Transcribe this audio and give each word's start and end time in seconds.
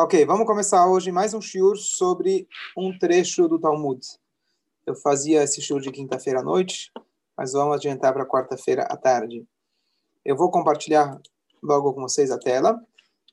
Ok, 0.00 0.24
vamos 0.24 0.46
começar 0.46 0.86
hoje 0.86 1.10
mais 1.10 1.34
um 1.34 1.40
shiur 1.40 1.76
sobre 1.76 2.46
um 2.76 2.96
trecho 2.96 3.48
do 3.48 3.58
Talmud. 3.58 4.00
Eu 4.86 4.94
fazia 4.94 5.42
esse 5.42 5.60
shiur 5.60 5.80
de 5.80 5.90
quinta-feira 5.90 6.38
à 6.38 6.42
noite, 6.44 6.92
mas 7.36 7.52
vamos 7.52 7.74
adiantar 7.74 8.12
para 8.12 8.24
quarta-feira 8.24 8.84
à 8.84 8.96
tarde. 8.96 9.44
Eu 10.24 10.36
vou 10.36 10.52
compartilhar 10.52 11.20
logo 11.60 11.92
com 11.94 12.02
vocês 12.02 12.30
a 12.30 12.38
tela. 12.38 12.80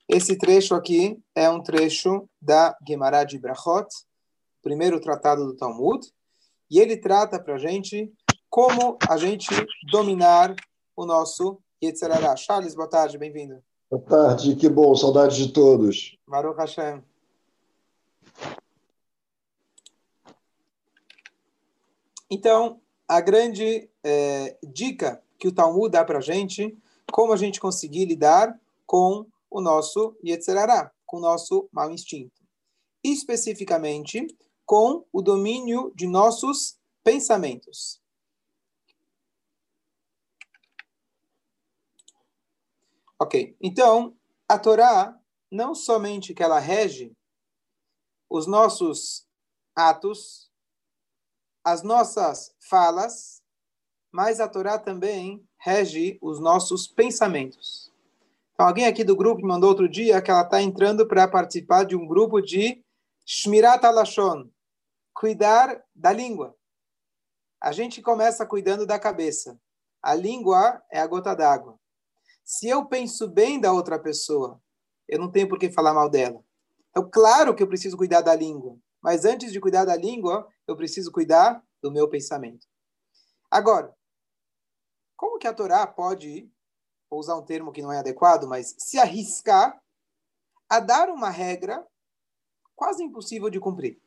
Esse 0.09 0.35
trecho 0.39 0.73
aqui 0.73 1.21
é 1.35 1.47
um 1.47 1.61
trecho 1.61 2.27
da 2.41 2.75
Gemara 2.87 3.23
de 3.25 3.37
Brachot, 3.37 3.87
primeiro 4.63 4.99
tratado 4.99 5.45
do 5.45 5.55
Talmud, 5.55 6.03
e 6.71 6.79
ele 6.79 6.97
trata 6.97 7.39
para 7.39 7.53
a 7.53 7.59
gente 7.59 8.11
como 8.49 8.97
a 9.07 9.17
gente 9.17 9.49
dominar 9.91 10.55
o 10.95 11.05
nosso 11.05 11.61
Yetzirará. 11.79 12.35
Charles, 12.35 12.73
boa 12.73 12.89
tarde, 12.89 13.19
bem-vindo. 13.19 13.61
Boa 13.89 14.01
tarde, 14.01 14.55
que 14.55 14.67
bom, 14.67 14.95
saudade 14.95 15.37
de 15.37 15.53
todos. 15.53 16.17
Baruch 16.27 16.57
Hashem. 16.57 17.03
Então, 22.29 22.81
a 23.07 23.21
grande 23.21 23.87
é, 24.03 24.57
dica 24.63 25.21
que 25.37 25.47
o 25.47 25.51
Talmud 25.51 25.91
dá 25.91 26.03
para 26.03 26.17
a 26.17 26.21
gente, 26.21 26.75
como 27.11 27.31
a 27.31 27.37
gente 27.37 27.59
conseguir 27.59 28.05
lidar 28.05 28.59
com 28.87 29.27
o 29.51 29.61
nosso 29.61 30.17
Yetzirará, 30.25 30.91
com 31.05 31.17
o 31.17 31.21
nosso 31.21 31.69
mau 31.71 31.91
instinto. 31.91 32.41
Especificamente, 33.03 34.25
com 34.65 35.05
o 35.13 35.21
domínio 35.21 35.93
de 35.95 36.07
nossos 36.07 36.79
pensamentos. 37.03 38.01
Ok, 43.19 43.55
então 43.61 44.15
a 44.47 44.59
Torá 44.59 45.17
não 45.49 45.73
somente 45.73 46.33
que 46.33 46.43
ela 46.43 46.59
rege 46.59 47.13
os 48.29 48.45
nossos 48.45 49.25
atos, 49.75 50.51
as 51.63 51.81
nossas 51.81 52.53
falas, 52.59 53.41
mas 54.11 54.39
a 54.39 54.47
Torá 54.47 54.77
também 54.77 55.47
rege 55.57 56.17
os 56.21 56.39
nossos 56.39 56.87
pensamentos. 56.87 57.91
Então, 58.53 58.67
alguém 58.67 58.85
aqui 58.85 59.03
do 59.03 59.15
grupo 59.15 59.41
me 59.41 59.47
mandou 59.47 59.69
outro 59.69 59.89
dia 59.89 60.21
que 60.21 60.31
ela 60.31 60.43
está 60.43 60.61
entrando 60.61 61.07
para 61.07 61.27
participar 61.27 61.83
de 61.85 61.95
um 61.95 62.07
grupo 62.07 62.41
de 62.41 62.83
Shmirat 63.25 63.83
Alashon, 63.83 64.49
cuidar 65.13 65.83
da 65.93 66.11
língua. 66.13 66.55
A 67.61 67.71
gente 67.71 68.01
começa 68.01 68.45
cuidando 68.45 68.85
da 68.85 68.99
cabeça. 68.99 69.59
A 70.01 70.13
língua 70.13 70.81
é 70.91 70.99
a 70.99 71.07
gota 71.07 71.35
d'água. 71.35 71.77
Se 72.45 72.69
eu 72.69 72.85
penso 72.85 73.27
bem 73.27 73.59
da 73.59 73.73
outra 73.73 73.97
pessoa, 73.97 74.61
eu 75.07 75.17
não 75.17 75.31
tenho 75.31 75.49
por 75.49 75.57
que 75.57 75.71
falar 75.71 75.95
mal 75.95 76.07
dela. 76.07 76.43
Então, 76.91 77.09
claro 77.09 77.55
que 77.55 77.63
eu 77.63 77.67
preciso 77.67 77.97
cuidar 77.97 78.21
da 78.21 78.35
língua, 78.35 78.77
mas 79.01 79.25
antes 79.25 79.51
de 79.51 79.59
cuidar 79.59 79.83
da 79.83 79.95
língua, 79.95 80.47
eu 80.67 80.77
preciso 80.77 81.11
cuidar 81.11 81.61
do 81.81 81.91
meu 81.91 82.07
pensamento. 82.07 82.67
Agora, 83.49 83.95
como 85.17 85.39
que 85.39 85.47
a 85.47 85.53
Torá 85.53 85.87
pode, 85.87 86.47
vou 87.09 87.19
usar 87.19 87.35
um 87.35 87.43
termo 87.43 87.71
que 87.71 87.81
não 87.81 87.91
é 87.91 87.97
adequado, 87.97 88.47
mas 88.47 88.75
se 88.77 88.99
arriscar 88.99 89.81
a 90.69 90.79
dar 90.79 91.09
uma 91.09 91.31
regra 91.31 91.85
quase 92.75 93.03
impossível 93.03 93.49
de 93.49 93.59
cumprir? 93.59 93.99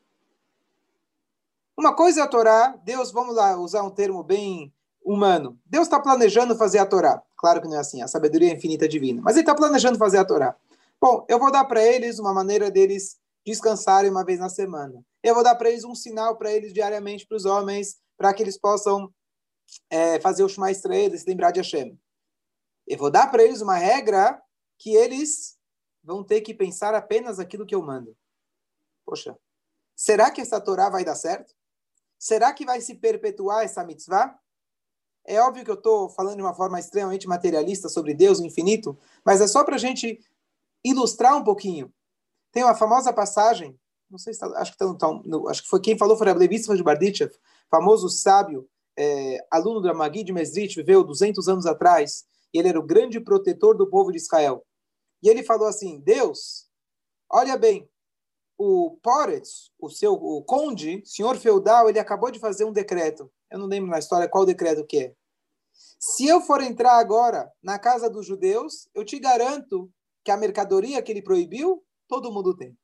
Uma 1.77 1.93
coisa 1.93 2.21
é 2.21 2.23
a 2.23 2.27
Torá, 2.27 2.69
Deus, 2.83 3.11
vamos 3.11 3.35
lá 3.35 3.57
usar 3.57 3.83
um 3.83 3.91
termo 3.91 4.23
bem 4.23 4.73
humano. 5.11 5.59
Deus 5.65 5.87
está 5.87 5.99
planejando 5.99 6.55
fazer 6.55 6.77
a 6.77 6.85
Torá. 6.85 7.19
Claro 7.35 7.59
que 7.59 7.67
não 7.67 7.77
é 7.77 7.79
assim, 7.79 7.99
a 7.99 8.07
sabedoria 8.07 8.51
é 8.51 8.53
infinita 8.53 8.87
divina. 8.87 9.21
Mas 9.23 9.35
ele 9.35 9.41
está 9.41 9.55
planejando 9.55 9.97
fazer 9.97 10.19
a 10.19 10.25
Torá. 10.25 10.55
Bom, 11.01 11.25
eu 11.27 11.39
vou 11.39 11.51
dar 11.51 11.65
para 11.65 11.83
eles 11.83 12.19
uma 12.19 12.31
maneira 12.31 12.69
deles 12.69 13.17
descansarem 13.43 14.11
uma 14.11 14.23
vez 14.23 14.39
na 14.39 14.49
semana. 14.49 15.03
Eu 15.23 15.33
vou 15.33 15.43
dar 15.43 15.55
para 15.55 15.69
eles 15.69 15.83
um 15.83 15.95
sinal 15.95 16.37
para 16.37 16.53
eles 16.53 16.71
diariamente, 16.71 17.25
para 17.25 17.37
os 17.37 17.45
homens, 17.45 17.97
para 18.15 18.31
que 18.35 18.43
eles 18.43 18.55
possam 18.55 19.11
é, 19.89 20.19
fazer 20.19 20.43
o 20.43 20.49
Shema 20.49 20.69
Estreia, 20.69 21.17
se 21.17 21.27
lembrar 21.27 21.49
de 21.49 21.59
Hashem. 21.59 21.99
Eu 22.85 22.97
vou 22.97 23.09
dar 23.09 23.31
para 23.31 23.43
eles 23.43 23.61
uma 23.61 23.77
regra 23.77 24.39
que 24.77 24.93
eles 24.95 25.57
vão 26.03 26.23
ter 26.23 26.41
que 26.41 26.53
pensar 26.53 26.93
apenas 26.93 27.39
aquilo 27.39 27.65
que 27.65 27.73
eu 27.73 27.81
mando. 27.81 28.15
Poxa, 29.03 29.35
será 29.95 30.29
que 30.29 30.41
essa 30.41 30.61
Torá 30.61 30.87
vai 30.87 31.03
dar 31.03 31.15
certo? 31.15 31.55
Será 32.19 32.53
que 32.53 32.65
vai 32.65 32.79
se 32.79 32.93
perpetuar 32.93 33.63
essa 33.63 33.83
mitzvah? 33.83 34.37
É 35.29 35.39
óbvio 35.39 35.63
que 35.63 35.69
eu 35.69 35.75
estou 35.75 36.09
falando 36.09 36.37
de 36.37 36.41
uma 36.41 36.55
forma 36.55 36.79
extremamente 36.79 37.27
materialista 37.27 37.87
sobre 37.87 38.15
Deus, 38.15 38.39
o 38.39 38.45
infinito, 38.45 38.97
mas 39.23 39.39
é 39.39 39.47
só 39.47 39.63
para 39.63 39.75
a 39.75 39.79
gente 39.79 40.19
ilustrar 40.83 41.37
um 41.37 41.43
pouquinho. 41.43 41.93
Tem 42.51 42.63
uma 42.63 42.73
famosa 42.73 43.13
passagem, 43.13 43.79
não 44.09 44.17
sei 44.17 44.33
se 44.33 44.39
tá, 44.39 44.47
acho 44.59 44.71
que 44.71 44.77
tá 44.79 44.85
no, 45.23 45.47
acho 45.47 45.61
que 45.61 45.69
foi 45.69 45.79
quem 45.79 45.95
falou 45.95 46.17
foi 46.17 46.27
a 46.31 46.33
Levíssima 46.33 46.75
de 46.75 46.81
Bardichev, 46.81 47.31
famoso 47.69 48.09
sábio, 48.09 48.67
é, 48.97 49.37
aluno 49.51 49.79
da 49.79 49.93
Magui 49.93 50.23
de 50.23 50.33
Mesrit, 50.33 50.75
viveu 50.75 51.03
200 51.03 51.47
anos 51.47 51.67
atrás, 51.67 52.25
e 52.51 52.57
ele 52.57 52.69
era 52.69 52.79
o 52.79 52.85
grande 52.85 53.19
protetor 53.19 53.77
do 53.77 53.87
povo 53.87 54.11
de 54.11 54.17
Israel. 54.17 54.65
E 55.21 55.29
ele 55.29 55.43
falou 55.43 55.67
assim: 55.67 55.99
Deus, 55.99 56.67
olha 57.29 57.55
bem, 57.55 57.87
o 58.57 58.97
Poretz, 59.03 59.71
o 59.79 59.91
seu 59.91 60.13
o 60.13 60.41
conde, 60.41 61.03
senhor 61.05 61.37
feudal, 61.37 61.87
ele 61.87 61.99
acabou 61.99 62.31
de 62.31 62.39
fazer 62.39 62.65
um 62.65 62.73
decreto. 62.73 63.31
Eu 63.51 63.59
não 63.59 63.67
lembro 63.67 63.91
na 63.91 63.99
história 63.99 64.27
qual 64.27 64.43
decreto 64.43 64.83
que 64.85 64.97
é. 64.97 65.18
Se 65.97 66.27
eu 66.27 66.41
for 66.41 66.61
entrar 66.61 66.99
agora 66.99 67.51
na 67.63 67.79
casa 67.79 68.09
dos 68.09 68.25
judeus, 68.25 68.89
eu 68.93 69.05
te 69.05 69.17
garanto 69.19 69.91
que 70.23 70.31
a 70.31 70.37
mercadoria 70.37 71.01
que 71.01 71.11
ele 71.11 71.21
proibiu, 71.21 71.85
todo 72.07 72.31
mundo 72.31 72.55
tem. 72.55 72.77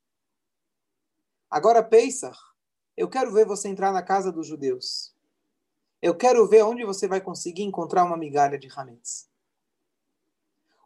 Agora, 1.49 1.83
Pesach, 1.83 2.37
eu 2.95 3.09
quero 3.09 3.31
ver 3.33 3.45
você 3.45 3.67
entrar 3.67 3.91
na 3.91 4.01
casa 4.01 4.31
dos 4.31 4.47
judeus. 4.47 5.13
Eu 6.01 6.15
quero 6.15 6.47
ver 6.47 6.63
onde 6.63 6.85
você 6.85 7.07
vai 7.07 7.19
conseguir 7.19 7.63
encontrar 7.63 8.05
uma 8.05 8.17
migalha 8.17 8.57
de 8.57 8.69
hametz. 8.69 9.29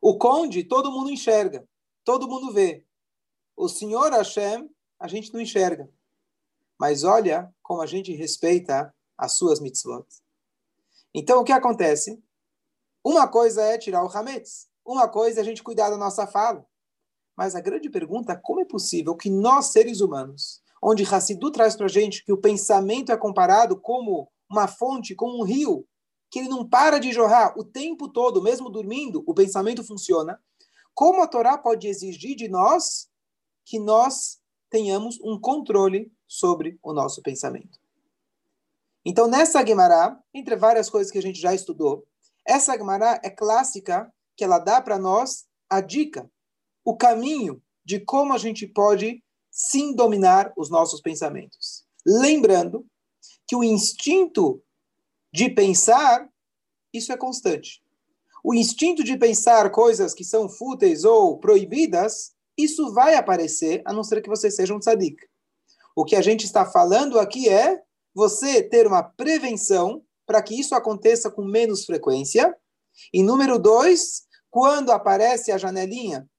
O 0.02 0.18
conde, 0.18 0.64
todo 0.64 0.92
mundo 0.92 1.10
enxerga, 1.10 1.68
todo 2.04 2.28
mundo 2.28 2.54
vê. 2.54 2.86
O 3.56 3.68
senhor 3.68 4.12
Hashem, 4.12 4.70
a 5.00 5.08
gente 5.08 5.34
não 5.34 5.42
enxerga. 5.42 5.90
Mas 6.80 7.04
olha 7.04 7.54
como 7.62 7.82
a 7.82 7.86
gente 7.86 8.14
respeita 8.14 8.96
as 9.18 9.34
suas 9.34 9.60
mitzvot. 9.60 10.08
Então, 11.14 11.42
o 11.42 11.44
que 11.44 11.52
acontece? 11.52 12.22
Uma 13.04 13.28
coisa 13.28 13.62
é 13.64 13.78
tirar 13.78 14.04
o 14.04 14.10
hametz. 14.10 14.68
Uma 14.86 15.08
coisa 15.08 15.40
é 15.40 15.42
a 15.42 15.46
gente 15.46 15.64
cuidar 15.64 15.90
da 15.90 15.98
nossa 15.98 16.28
fala. 16.28 16.66
Mas 17.36 17.56
a 17.56 17.62
grande 17.62 17.90
pergunta 17.90 18.34
é 18.34 18.36
como 18.36 18.62
é 18.62 18.66
possível 18.66 19.16
que 19.16 19.30
nós, 19.30 19.68
seres 19.68 20.02
humanos, 20.02 20.62
onde 20.82 21.04
Hassidu 21.04 21.52
traz 21.52 21.76
para 21.76 21.86
a 21.86 21.90
gente 21.90 22.24
que 22.24 22.34
o 22.34 22.38
pensamento 22.38 23.12
é 23.12 23.18
comparado 23.18 23.80
como 23.80 24.30
uma 24.50 24.68
fonte, 24.68 25.16
como 25.16 25.40
um 25.40 25.46
rio, 25.46 25.88
que 26.30 26.40
ele 26.40 26.50
não 26.50 26.68
para 26.68 27.00
de 27.00 27.12
jorrar 27.12 27.58
o 27.58 27.64
tempo 27.64 28.10
todo, 28.10 28.42
mesmo 28.42 28.70
dormindo, 28.70 29.24
o 29.26 29.34
pensamento 29.34 29.84
funciona. 29.84 30.40
Como 30.94 31.22
a 31.22 31.28
Torá 31.28 31.58
pode 31.58 31.88
exigir 31.88 32.36
de 32.36 32.48
nós 32.48 33.10
que 33.66 33.80
nós 33.80 34.40
tenhamos 34.70 35.20
um 35.22 35.40
controle 35.40 36.12
sobre 36.28 36.78
o 36.84 36.94
nosso 36.94 37.22
pensamento? 37.22 37.79
Então, 39.10 39.28
nessa 39.28 39.66
Gemara, 39.66 40.16
entre 40.32 40.56
várias 40.56 40.88
coisas 40.88 41.12
que 41.12 41.18
a 41.18 41.22
gente 41.22 41.42
já 41.42 41.52
estudou, 41.52 42.06
essa 42.48 42.78
Gemara 42.78 43.20
é 43.24 43.30
clássica, 43.32 44.08
que 44.38 44.44
ela 44.44 44.60
dá 44.60 44.80
para 44.80 45.00
nós 45.00 45.48
a 45.68 45.82
dica, 45.82 46.30
o 46.86 46.96
caminho 46.96 47.60
de 47.84 48.00
como 48.00 48.34
a 48.34 48.38
gente 48.38 48.68
pode 48.68 49.24
sim 49.50 49.96
dominar 49.96 50.54
os 50.56 50.70
nossos 50.70 51.02
pensamentos. 51.02 51.84
Lembrando 52.06 52.86
que 53.48 53.56
o 53.56 53.64
instinto 53.64 54.62
de 55.34 55.50
pensar, 55.50 56.30
isso 56.94 57.12
é 57.12 57.18
constante. 57.18 57.82
O 58.44 58.54
instinto 58.54 59.04
de 59.04 59.18
pensar 59.18 59.72
coisas 59.72 60.14
que 60.14 60.24
são 60.24 60.48
fúteis 60.48 61.04
ou 61.04 61.40
proibidas, 61.40 62.36
isso 62.56 62.94
vai 62.94 63.16
aparecer, 63.16 63.82
a 63.86 63.92
não 63.92 64.04
ser 64.04 64.22
que 64.22 64.30
você 64.30 64.52
seja 64.52 64.76
um 64.76 64.80
tzadik. 64.80 65.18
O 65.96 66.06
que 66.06 66.16
a 66.16 66.22
gente 66.22 66.46
está 66.46 66.64
falando 66.64 67.20
aqui 67.20 67.50
é 67.50 67.82
você 68.14 68.64
ter 68.64 68.88
uma 68.88 69.04
prevenção 69.04 70.04
para 70.26 70.42
que 70.42 70.60
isso 70.60 70.76
aconteça 70.76 71.32
com 71.32 71.44
menos 71.44 71.86
frequência. 71.86 72.56
E 73.14 73.24
número 73.24 73.58
dois, 73.58 74.28
quando 74.50 74.92
aparece 74.92 75.52
a 75.52 75.58
janelinha 75.58 76.30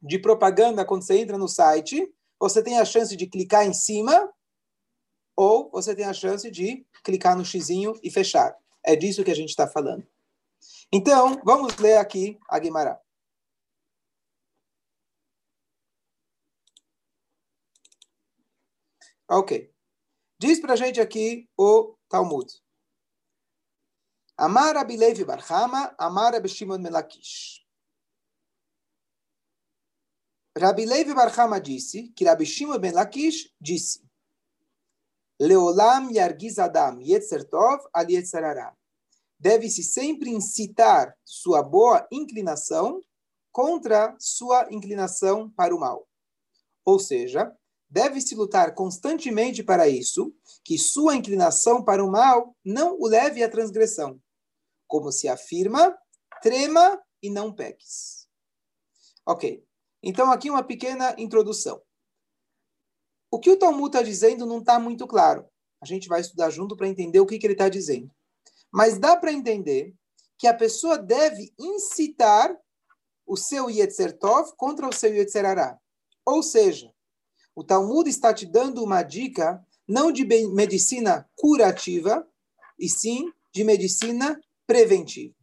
de 0.00 0.18
propaganda 0.18 0.84
quando 0.84 1.04
você 1.04 1.18
entra 1.18 1.36
no 1.36 1.48
site, 1.48 2.08
você 2.40 2.62
tem 2.62 2.78
a 2.78 2.84
chance 2.84 3.16
de 3.16 3.26
clicar 3.26 3.66
em 3.66 3.74
cima 3.74 4.32
ou 5.36 5.70
você 5.70 5.94
tem 5.94 6.04
a 6.04 6.12
chance 6.12 6.50
de 6.50 6.86
clicar 7.04 7.36
no 7.36 7.44
xizinho 7.44 7.94
e 8.02 8.10
fechar. 8.10 8.56
É 8.84 8.96
disso 8.96 9.24
que 9.24 9.30
a 9.30 9.36
gente 9.36 9.50
está 9.50 9.66
falando. 9.66 10.06
Então, 10.92 11.40
vamos 11.44 11.76
ler 11.76 11.98
aqui 11.98 12.38
a 12.48 12.58
Guimarães. 12.58 12.98
Ok. 19.28 19.70
Diz 20.38 20.60
para 20.60 20.74
a 20.74 20.76
gente 20.76 21.00
aqui 21.00 21.48
o 21.56 21.96
Talmud. 22.08 22.52
Amar 24.36 24.76
Abilevi 24.76 25.24
Barhama, 25.24 25.94
Amar 25.98 26.34
Abishimon 26.34 26.78
Melakish. 26.78 27.66
Rabi 30.58 30.86
Levi 30.86 31.14
Barhama 31.14 31.60
disse 31.60 32.08
que 32.16 32.24
Rabi 32.24 32.44
Shimon 32.44 32.80
ben 32.80 32.92
Lakish 32.92 33.54
disse 33.60 34.02
Leolam 35.40 36.10
yargiz 36.10 36.58
adam 36.58 37.00
yetzer 37.00 37.46
al. 37.52 38.76
Deve-se 39.38 39.84
sempre 39.84 40.30
incitar 40.30 41.16
sua 41.24 41.62
boa 41.62 42.08
inclinação 42.10 43.00
contra 43.52 44.16
sua 44.18 44.66
inclinação 44.72 45.48
para 45.50 45.72
o 45.72 45.78
mal. 45.78 46.08
Ou 46.84 46.98
seja, 46.98 47.56
deve-se 47.88 48.34
lutar 48.34 48.74
constantemente 48.74 49.62
para 49.62 49.88
isso, 49.88 50.34
que 50.64 50.78
sua 50.78 51.16
inclinação 51.16 51.82
para 51.82 52.04
o 52.04 52.10
mal 52.10 52.54
não 52.64 52.98
o 52.98 53.06
leve 53.06 53.42
à 53.42 53.48
transgressão. 53.48 54.20
Como 54.86 55.10
se 55.10 55.28
afirma, 55.28 55.96
trema 56.42 57.00
e 57.22 57.30
não 57.30 57.52
peques. 57.52 58.28
Ok. 59.26 59.64
Então, 60.02 60.30
aqui 60.30 60.48
uma 60.48 60.62
pequena 60.62 61.14
introdução. 61.18 61.82
O 63.30 63.38
que 63.38 63.50
o 63.50 63.58
Talmud 63.58 63.88
está 63.88 64.02
dizendo 64.02 64.46
não 64.46 64.58
está 64.58 64.78
muito 64.78 65.06
claro. 65.06 65.46
A 65.80 65.86
gente 65.86 66.08
vai 66.08 66.20
estudar 66.20 66.50
junto 66.50 66.76
para 66.76 66.88
entender 66.88 67.20
o 67.20 67.26
que, 67.26 67.38
que 67.38 67.46
ele 67.46 67.54
está 67.54 67.68
dizendo. 67.68 68.10
Mas 68.72 68.98
dá 68.98 69.16
para 69.16 69.32
entender 69.32 69.94
que 70.38 70.46
a 70.46 70.54
pessoa 70.54 70.98
deve 70.98 71.52
incitar 71.58 72.56
o 73.26 73.36
seu 73.36 73.68
Yetzer 73.68 74.18
Tov 74.18 74.54
contra 74.56 74.88
o 74.88 74.92
seu 74.92 75.12
Yetzer 75.12 75.44
Ará. 75.44 75.78
Ou 76.24 76.42
seja, 76.42 76.92
o 77.58 77.64
Talmud 77.64 78.08
está 78.08 78.32
te 78.32 78.46
dando 78.46 78.84
uma 78.84 79.02
dica 79.02 79.60
não 79.84 80.12
de 80.12 80.24
medicina 80.24 81.28
curativa, 81.34 82.24
e 82.78 82.88
sim 82.88 83.32
de 83.52 83.64
medicina 83.64 84.40
preventiva. 84.64 85.34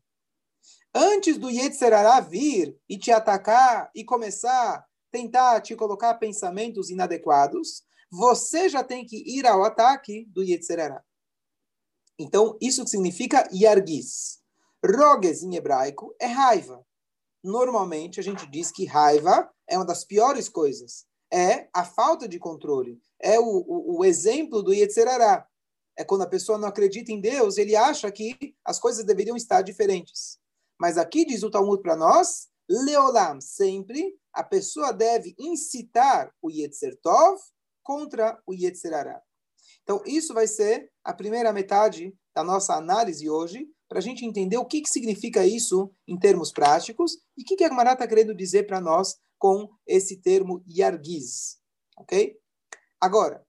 Antes 0.94 1.38
do 1.38 1.50
Yetzerará 1.50 2.22
vir 2.22 2.80
e 2.88 2.98
te 2.98 3.12
atacar 3.12 3.92
e 3.94 4.06
começar 4.06 4.86
tentar 5.12 5.60
te 5.60 5.76
colocar 5.76 6.14
pensamentos 6.14 6.90
inadequados, 6.90 7.84
você 8.10 8.70
já 8.70 8.82
tem 8.82 9.06
que 9.06 9.18
ir 9.18 9.46
ao 9.46 9.66
ataque 9.66 10.26
do 10.30 10.42
Yetzerará. 10.42 11.04
Então, 12.18 12.58
isso 12.62 12.88
significa 12.88 13.46
yargis. 13.54 14.40
Roges, 14.86 15.44
em 15.44 15.56
hebraico, 15.56 16.16
é 16.18 16.28
raiva. 16.28 16.82
Normalmente, 17.44 18.22
a 18.22 18.24
gente 18.24 18.50
diz 18.50 18.72
que 18.72 18.86
raiva 18.86 19.52
é 19.68 19.78
uma 19.78 19.86
das 19.86 20.06
piores 20.06 20.48
coisas. 20.48 21.06
É 21.36 21.68
a 21.74 21.84
falta 21.84 22.30
de 22.30 22.40
controle. 22.40 22.98
É 23.20 23.38
o, 23.38 23.44
o, 23.44 23.98
o 23.98 24.06
exemplo 24.06 24.64
do 24.64 24.74
Yetzerará. 24.74 25.46
É 25.98 26.04
quando 26.06 26.22
a 26.22 26.30
pessoa 26.30 26.58
não 26.58 26.70
acredita 26.70 27.12
em 27.12 27.20
Deus, 27.20 27.58
ele 27.58 27.76
acha 27.76 28.10
que 28.10 28.56
as 28.64 28.80
coisas 28.80 29.04
deveriam 29.04 29.36
estar 29.36 29.62
diferentes. 29.62 30.40
Mas 30.80 30.98
aqui 30.98 31.26
diz 31.26 31.44
o 31.44 31.50
Talmud 31.50 31.82
para 31.82 31.98
nós, 31.98 32.48
Leolam, 32.70 33.42
sempre 33.42 34.16
a 34.34 34.44
pessoa 34.44 34.94
deve 34.94 35.36
incitar 35.38 36.34
o 36.42 36.50
Yetzer 36.50 36.98
Tov 37.02 37.38
contra 37.84 38.42
o 38.46 38.54
Yetzerará. 38.54 39.22
Então, 39.84 40.02
isso 40.06 40.34
vai 40.34 40.48
ser 40.48 40.90
a 41.04 41.14
primeira 41.14 41.52
metade 41.52 42.14
da 42.34 42.44
nossa 42.44 42.76
análise 42.76 43.30
hoje, 43.30 43.68
para 43.88 44.00
a 44.00 44.02
gente 44.02 44.26
entender 44.26 44.58
o 44.58 44.66
que, 44.66 44.82
que 44.82 44.90
significa 44.90 45.46
isso 45.46 45.94
em 46.08 46.18
termos 46.18 46.52
práticos 46.52 47.18
e 47.38 47.44
o 47.44 47.46
que, 47.46 47.56
que 47.56 47.64
a 47.64 47.70
Gemara 47.70 47.94
está 47.94 48.08
querendo 48.08 48.34
dizer 48.34 48.66
para 48.66 48.82
nós 48.82 49.18
com 49.46 49.70
esse 49.86 50.18
termo 50.18 50.64
Yargiz. 50.68 51.62
Ok? 51.96 52.36
Agora, 53.00 53.46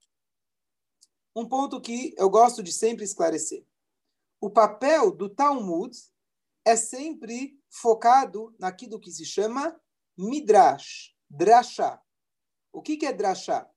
um 1.35 1.43
ponto 1.43 1.81
que 1.81 2.13
eu 2.15 2.29
gosto 2.29 2.61
de 2.61 2.71
sempre 2.71 3.03
esclarecer. 3.03 3.65
O 4.39 4.47
papel 4.47 5.09
do 5.09 5.27
Talmud 5.27 5.97
é 6.63 6.75
sempre 6.75 7.59
focado 7.67 8.55
naquilo 8.59 8.99
que 8.99 9.09
se 9.09 9.25
chama 9.25 9.75
Midrash, 10.15 11.15
Drashá. 11.27 11.99
O 12.71 12.79
que, 12.79 13.03
é 13.03 13.11
Drashá? 13.11 13.67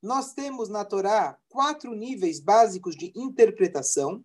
Nós 0.00 0.32
temos 0.32 0.70
na 0.70 0.82
Torá 0.82 1.38
quatro 1.46 1.94
níveis 1.94 2.40
básicos 2.40 2.96
de 2.96 3.12
interpretação. 3.14 4.24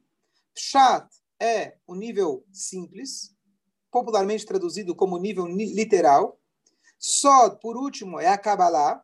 Pshat 0.54 1.06
é 1.38 1.76
o 1.86 1.96
nível 1.96 2.46
simples, 2.50 3.36
popularmente 3.92 4.46
traduzido 4.46 4.96
como 4.96 5.18
nível 5.18 5.48
literal. 5.48 6.41
Sod, 7.02 7.60
por 7.60 7.76
último, 7.76 8.20
é 8.20 8.28
a 8.28 8.38
Kabbalah. 8.38 9.04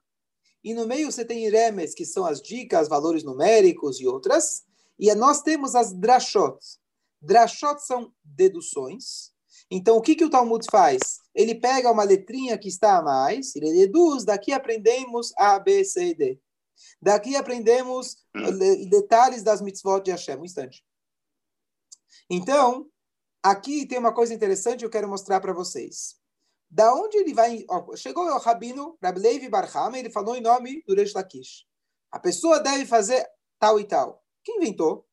E 0.64 0.74
no 0.74 0.86
meio 0.86 1.12
você 1.12 1.26
tem 1.26 1.46
Iremes, 1.46 1.96
que 1.96 2.06
são 2.06 2.26
as 2.26 2.40
dicas, 2.40 2.88
valores 2.88 3.24
numéricos 3.24 4.00
e 4.00 4.08
outras. 4.08 4.64
E 5.00 5.14
nós 5.16 5.42
temos 5.42 5.74
as 5.74 5.92
Drashot. 5.94 6.60
Drashot 7.20 7.84
são 7.84 8.14
deduções. 8.24 9.32
Então, 9.70 9.98
o 9.98 10.02
que, 10.02 10.16
que 10.16 10.24
o 10.24 10.30
Talmud 10.30 10.66
faz? 10.72 11.20
Ele 11.34 11.56
pega 11.56 11.92
uma 11.92 12.04
letrinha 12.04 12.58
que 12.58 12.70
está 12.70 12.98
a 12.98 13.02
mais, 13.02 13.56
ele 13.56 13.74
deduz, 13.74 14.24
daqui 14.24 14.54
aprendemos 14.54 15.34
A, 15.38 15.60
B, 15.60 15.84
C 15.84 16.10
e 16.10 16.16
D. 16.16 16.40
Daqui 17.02 17.36
aprendemos 17.36 18.18
detalhes 18.90 19.44
das 19.44 19.62
mitzvot 19.62 20.02
de 20.02 20.12
Hashem. 20.12 20.38
Um 20.38 20.46
instante. 20.46 20.86
Então, 22.30 22.88
aqui 23.42 23.86
tem 23.86 23.98
uma 23.98 24.14
coisa 24.14 24.34
interessante 24.34 24.80
que 24.80 24.86
eu 24.86 24.90
quero 24.90 25.10
mostrar 25.10 25.42
para 25.42 25.54
vocês. 25.54 26.17
Da 26.70 26.94
onde 26.94 27.18
ele 27.18 27.34
vai... 27.34 27.66
Ó, 27.70 27.96
chegou 27.96 28.26
o 28.26 28.38
rabino 28.38 28.98
Rabbi 29.02 29.20
Levi 29.20 29.50
Barhama, 29.50 29.98
ele 29.98 30.10
falou 30.10 30.36
em 30.36 30.42
nome 30.42 30.84
do 30.86 30.94
Reish 30.94 31.14
Lakish. 31.14 31.66
A 32.12 32.20
pessoa 32.20 32.60
deve 32.60 32.86
fazer 32.86 33.26
tal 33.60 33.80
e 33.80 33.86
tal. 33.86 34.24
Quem 34.44 34.58
inventou? 34.58 35.08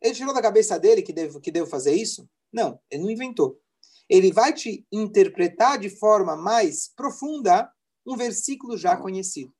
Ele 0.00 0.14
tirou 0.14 0.32
da 0.32 0.42
cabeça 0.42 0.78
dele 0.78 1.02
que 1.02 1.12
deve, 1.12 1.38
que 1.40 1.66
fazer 1.66 1.94
isso? 1.94 2.28
Não, 2.52 2.80
ele 2.90 3.02
não 3.02 3.10
inventou. 3.10 3.60
Ele 4.08 4.32
vai 4.32 4.52
te 4.52 4.86
interpretar 4.90 5.78
de 5.78 5.88
forma 5.88 6.34
mais 6.34 6.88
profunda 6.88 7.70
um 8.06 8.16
versículo 8.16 8.76
já 8.76 8.96
conhecido. 8.96 9.54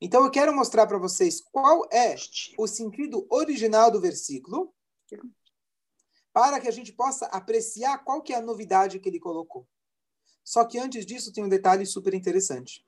Então 0.00 0.24
eu 0.24 0.30
quero 0.30 0.54
mostrar 0.54 0.86
para 0.86 0.98
vocês 0.98 1.40
qual 1.40 1.86
é 1.92 2.14
o 2.58 2.66
sentido 2.66 3.26
original 3.28 3.90
do 3.90 4.00
versículo, 4.00 4.72
para 6.32 6.60
que 6.60 6.68
a 6.68 6.70
gente 6.70 6.92
possa 6.92 7.26
apreciar 7.26 7.98
qual 8.04 8.22
que 8.22 8.32
é 8.32 8.36
a 8.36 8.42
novidade 8.42 9.00
que 9.00 9.08
ele 9.08 9.18
colocou. 9.18 9.66
Só 10.44 10.64
que 10.64 10.78
antes 10.78 11.06
disso 11.06 11.32
tem 11.32 11.44
um 11.44 11.48
detalhe 11.48 11.86
super 11.86 12.14
interessante. 12.14 12.84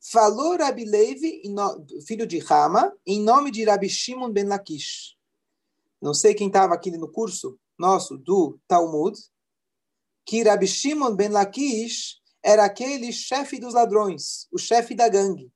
Falou 0.00 0.56
Rabi 0.56 0.84
Levi, 0.84 1.42
filho 2.06 2.26
de 2.26 2.38
Rama, 2.38 2.92
em 3.06 3.20
nome 3.20 3.50
de 3.50 3.64
Rabi 3.64 3.88
Shimon 3.88 4.30
ben 4.30 4.46
Lakish 4.46 5.18
não 6.00 6.14
sei 6.14 6.34
quem 6.34 6.46
estava 6.46 6.74
aqui 6.74 6.90
no 6.90 7.08
curso 7.08 7.58
nosso 7.78 8.16
do 8.16 8.58
Talmud, 8.66 9.18
que 10.24 10.42
Rabbi 10.42 10.66
Shimon 10.66 11.14
ben 11.14 11.28
Lakish 11.28 12.20
era 12.42 12.64
aquele 12.64 13.12
chefe 13.12 13.58
dos 13.58 13.74
ladrões, 13.74 14.48
o 14.50 14.58
chefe 14.58 14.94
da 14.94 15.08
gangue, 15.08 15.52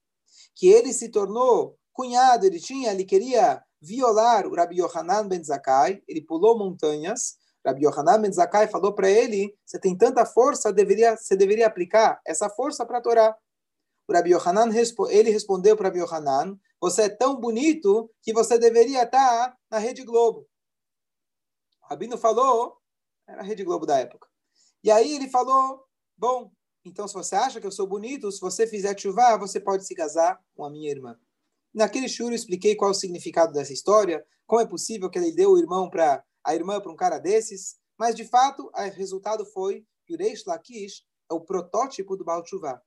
que 0.55 0.69
ele 0.69 0.93
se 0.93 1.09
tornou 1.09 1.79
cunhado, 1.93 2.45
ele 2.45 2.61
tinha, 2.61 2.93
ele 2.93 3.05
queria 3.05 3.63
violar 3.81 4.47
o 4.47 4.55
Rabbi 4.55 4.77
Yohanan 4.81 5.29
ben 5.29 5.43
Zakkai, 5.43 6.03
ele 6.07 6.21
pulou 6.21 6.59
montanhas, 6.59 7.37
Rabbi 7.67 7.85
Yohanan 7.85 8.21
ben 8.21 8.33
falou 8.71 8.93
para 8.93 9.09
ele, 9.09 9.57
você 9.65 9.79
tem 9.79 9.97
tanta 9.97 10.27
força, 10.27 10.73
deveria, 10.73 11.17
você 11.17 11.35
deveria 11.35 11.67
aplicar 11.67 12.21
essa 12.27 12.49
força 12.51 12.85
para 12.85 12.99
a 12.99 13.01
Torá. 13.01 13.37
O 14.07 14.13
Rabbi 14.13 14.33
Yohanan, 14.33 14.71
ele 15.09 15.31
respondeu 15.31 15.77
para 15.77 15.89
Rabbi 15.89 16.01
Yohanan, 16.01 16.59
você 16.81 17.03
é 17.03 17.09
tão 17.09 17.41
bonito 17.41 18.11
que 18.23 18.35
você 18.35 18.59
deveria 18.59 19.05
estar 19.05 19.57
na 19.71 19.79
Rede 19.79 20.03
Globo. 20.05 20.47
O 21.83 21.87
Rabino 21.87 22.19
falou, 22.19 22.77
era 23.27 23.41
a 23.41 23.45
Rede 23.45 23.65
Globo 23.65 23.87
da 23.87 23.99
época. 23.99 24.29
E 24.83 24.91
aí 24.91 25.15
ele 25.15 25.31
falou, 25.31 25.83
bom, 26.17 26.51
então 26.85 27.09
se 27.09 27.15
você 27.15 27.35
acha 27.35 27.61
que 27.61 27.67
eu 27.67 27.73
sou 27.73 27.87
bonito, 27.87 28.31
se 28.31 28.41
você 28.41 28.67
fizer 28.67 28.99
chuva, 28.99 29.39
você 29.39 29.59
pode 29.59 29.87
se 29.87 29.95
casar 29.95 30.39
com 30.55 30.65
a 30.65 30.71
minha 30.71 30.91
irmã. 30.91 31.19
Naquele 31.73 32.09
shur 32.09 32.29
eu 32.29 32.35
expliquei 32.35 32.77
qual 32.77 32.91
o 32.91 32.95
significado 32.95 33.53
dessa 33.53 33.73
história, 33.73 34.25
como 34.47 34.61
é 34.61 34.67
possível 34.67 35.09
que 35.09 35.19
ele 35.19 35.33
deu 35.33 35.53
o 35.53 35.59
irmão 35.59 35.89
para 35.89 36.23
a 36.45 36.55
irmã 36.55 36.81
para 36.81 36.93
um 36.93 36.97
cara 36.97 37.19
desses, 37.19 37.77
mas 37.99 38.15
de 38.15 38.25
fato 38.25 38.71
o 38.75 38.91
resultado 38.91 39.45
foi 39.47 39.87
que 40.07 40.15
o 40.15 40.19
Reish 40.19 40.45
Lakish 40.47 41.03
é 41.31 41.35
o 41.35 41.41
protótipo 41.41 42.17
do 42.17 42.25
Baal 42.25 42.43
Tshuva. 42.43 42.83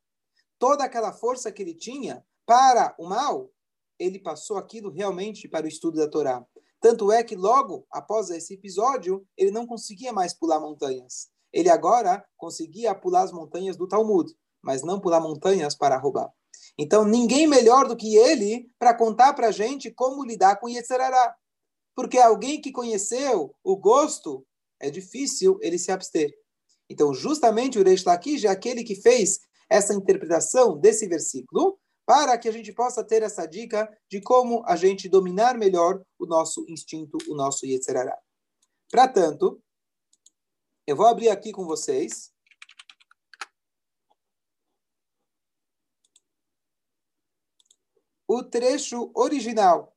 Toda 0.60 0.84
aquela 0.84 1.12
força 1.12 1.52
que 1.52 1.62
ele 1.62 1.74
tinha 1.74 2.24
para 2.46 2.96
o 2.98 3.06
mal, 3.06 3.52
ele 4.00 4.20
passou 4.20 4.58
aquilo 4.58 4.92
realmente 4.92 5.48
para 5.48 5.66
o 5.66 5.70
estudo 5.70 5.98
da 5.98 6.08
Torá. 6.08 6.46
Tanto 6.80 7.12
é 7.12 7.24
que 7.24 7.36
logo 7.36 7.86
após 7.92 8.30
esse 8.30 8.54
episódio, 8.54 9.28
ele 9.36 9.52
não 9.52 9.66
conseguia 9.66 10.14
mais 10.14 10.34
pular 10.34 10.60
montanhas. 10.60 11.30
Ele 11.52 11.70
agora 11.70 12.24
conseguia 12.38 12.94
pular 12.94 13.24
as 13.24 13.32
montanhas 13.32 13.76
do 13.76 13.88
Talmud, 13.88 14.32
mas 14.62 14.84
não 14.84 15.00
pular 15.00 15.20
montanhas 15.20 15.76
para 15.76 15.98
roubar. 15.98 16.32
Então, 16.78 17.04
ninguém 17.04 17.48
melhor 17.48 17.88
do 17.88 17.96
que 17.96 18.16
ele 18.16 18.70
para 18.78 18.94
contar 18.94 19.34
para 19.34 19.48
a 19.48 19.52
gente 19.52 19.90
como 19.90 20.24
lidar 20.24 20.60
com 20.60 20.70
Yetzerará. 20.70 21.36
Porque 21.98 22.20
alguém 22.20 22.62
que 22.62 22.72
conheceu 22.72 23.56
o 23.64 23.76
gosto, 23.76 24.46
é 24.80 24.88
difícil 24.88 25.58
ele 25.64 25.80
se 25.80 25.92
abster. 25.92 26.32
Então, 26.88 27.12
justamente 27.12 27.80
o 27.80 27.84
Reish 27.84 28.04
Lakish 28.06 28.44
é 28.44 28.50
aquele 28.50 28.84
que 28.84 28.94
fez 28.94 29.40
essa 29.68 29.96
interpretação 29.96 30.78
desse 30.78 31.08
versículo, 31.08 31.80
para 32.06 32.38
que 32.38 32.48
a 32.48 32.52
gente 32.52 32.72
possa 32.72 33.04
ter 33.04 33.24
essa 33.24 33.48
dica 33.48 33.90
de 34.12 34.22
como 34.22 34.64
a 34.68 34.76
gente 34.76 35.10
dominar 35.10 35.58
melhor 35.58 36.00
o 36.20 36.28
nosso 36.28 36.64
instinto, 36.70 37.18
o 37.28 37.34
nosso 37.34 37.66
Yetzerará. 37.66 38.16
Para 38.92 39.08
tanto, 39.08 39.60
eu 40.86 40.96
vou 40.96 41.08
abrir 41.08 41.30
aqui 41.30 41.52
com 41.52 41.66
vocês 41.66 42.32
o 48.28 48.44
trecho 48.44 49.12
original. 49.16 49.97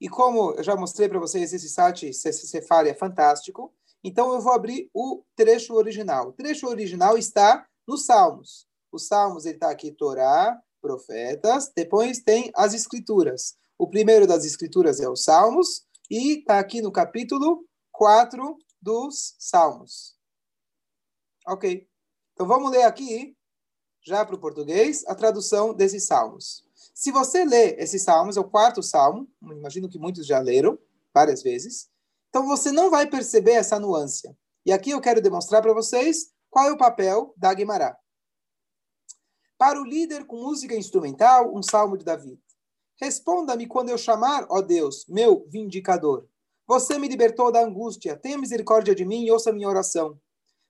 E 0.00 0.08
como 0.08 0.52
eu 0.52 0.62
já 0.62 0.76
mostrei 0.76 1.08
para 1.08 1.18
vocês, 1.18 1.52
esse 1.52 1.68
site 1.68 2.12
Cefária 2.12 2.90
é 2.90 2.94
fantástico, 2.94 3.72
então 4.02 4.32
eu 4.32 4.40
vou 4.40 4.52
abrir 4.52 4.88
o 4.94 5.24
trecho 5.34 5.74
original. 5.74 6.28
O 6.28 6.32
trecho 6.32 6.68
original 6.68 7.18
está 7.18 7.66
nos 7.86 8.06
Salmos. 8.06 8.66
Os 8.92 9.06
Salmos, 9.06 9.44
ele 9.44 9.56
está 9.56 9.70
aqui, 9.70 9.90
Torá, 9.90 10.56
profetas, 10.80 11.70
depois 11.74 12.20
tem 12.20 12.50
as 12.54 12.74
Escrituras. 12.74 13.56
O 13.76 13.88
primeiro 13.88 14.26
das 14.26 14.44
Escrituras 14.44 15.00
é 15.00 15.08
os 15.08 15.24
Salmos, 15.24 15.86
e 16.10 16.38
está 16.38 16.58
aqui 16.58 16.80
no 16.80 16.90
capítulo 16.90 17.64
4 17.92 18.56
dos 18.80 19.34
Salmos. 19.38 20.16
Ok. 21.46 21.86
Então 22.32 22.46
vamos 22.46 22.70
ler 22.70 22.84
aqui, 22.84 23.36
já 24.02 24.24
para 24.24 24.36
o 24.36 24.40
português, 24.40 25.04
a 25.06 25.14
tradução 25.14 25.74
desses 25.74 26.06
Salmos. 26.06 26.67
Se 26.98 27.12
você 27.12 27.44
lê 27.44 27.76
esses 27.76 28.02
Salmos, 28.02 28.36
é 28.36 28.40
o 28.40 28.50
quarto 28.50 28.82
Salmo, 28.82 29.30
imagino 29.40 29.88
que 29.88 30.00
muitos 30.00 30.26
já 30.26 30.40
leram 30.40 30.76
várias 31.14 31.44
vezes, 31.44 31.88
então 32.28 32.44
você 32.44 32.72
não 32.72 32.90
vai 32.90 33.08
perceber 33.08 33.52
essa 33.52 33.78
nuance. 33.78 34.28
E 34.66 34.72
aqui 34.72 34.90
eu 34.90 35.00
quero 35.00 35.22
demonstrar 35.22 35.62
para 35.62 35.72
vocês 35.72 36.32
qual 36.50 36.66
é 36.66 36.72
o 36.72 36.76
papel 36.76 37.32
da 37.36 37.54
Guimará. 37.54 37.96
Para 39.56 39.80
o 39.80 39.84
líder 39.84 40.26
com 40.26 40.42
música 40.42 40.74
instrumental, 40.74 41.54
um 41.54 41.62
salmo 41.62 41.96
de 41.96 42.04
Davi. 42.04 42.36
Responda-me 43.00 43.68
quando 43.68 43.90
eu 43.90 43.96
chamar, 43.96 44.48
ó 44.50 44.60
Deus, 44.60 45.06
meu 45.06 45.46
vindicador. 45.48 46.26
Você 46.66 46.98
me 46.98 47.06
libertou 47.06 47.52
da 47.52 47.62
angústia, 47.62 48.16
tenha 48.16 48.36
misericórdia 48.36 48.92
de 48.92 49.04
mim 49.04 49.24
e 49.24 49.30
ouça 49.30 49.52
minha 49.52 49.68
oração. 49.68 50.18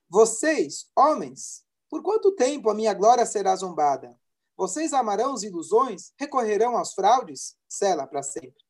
Vocês, 0.07 0.91
homens, 0.95 1.63
por 1.89 2.03
quanto 2.03 2.35
tempo 2.35 2.69
a 2.69 2.75
minha 2.75 2.93
glória 2.93 3.25
será 3.25 3.55
zombada? 3.55 4.15
Vocês 4.59 4.91
amarão 4.91 5.35
as 5.35 5.43
ilusões, 5.43 6.11
recorrerão 6.19 6.77
às 6.77 6.93
fraudes? 6.93 7.55
Sela 7.69 8.05
para 8.05 8.21
sempre. 8.21 8.61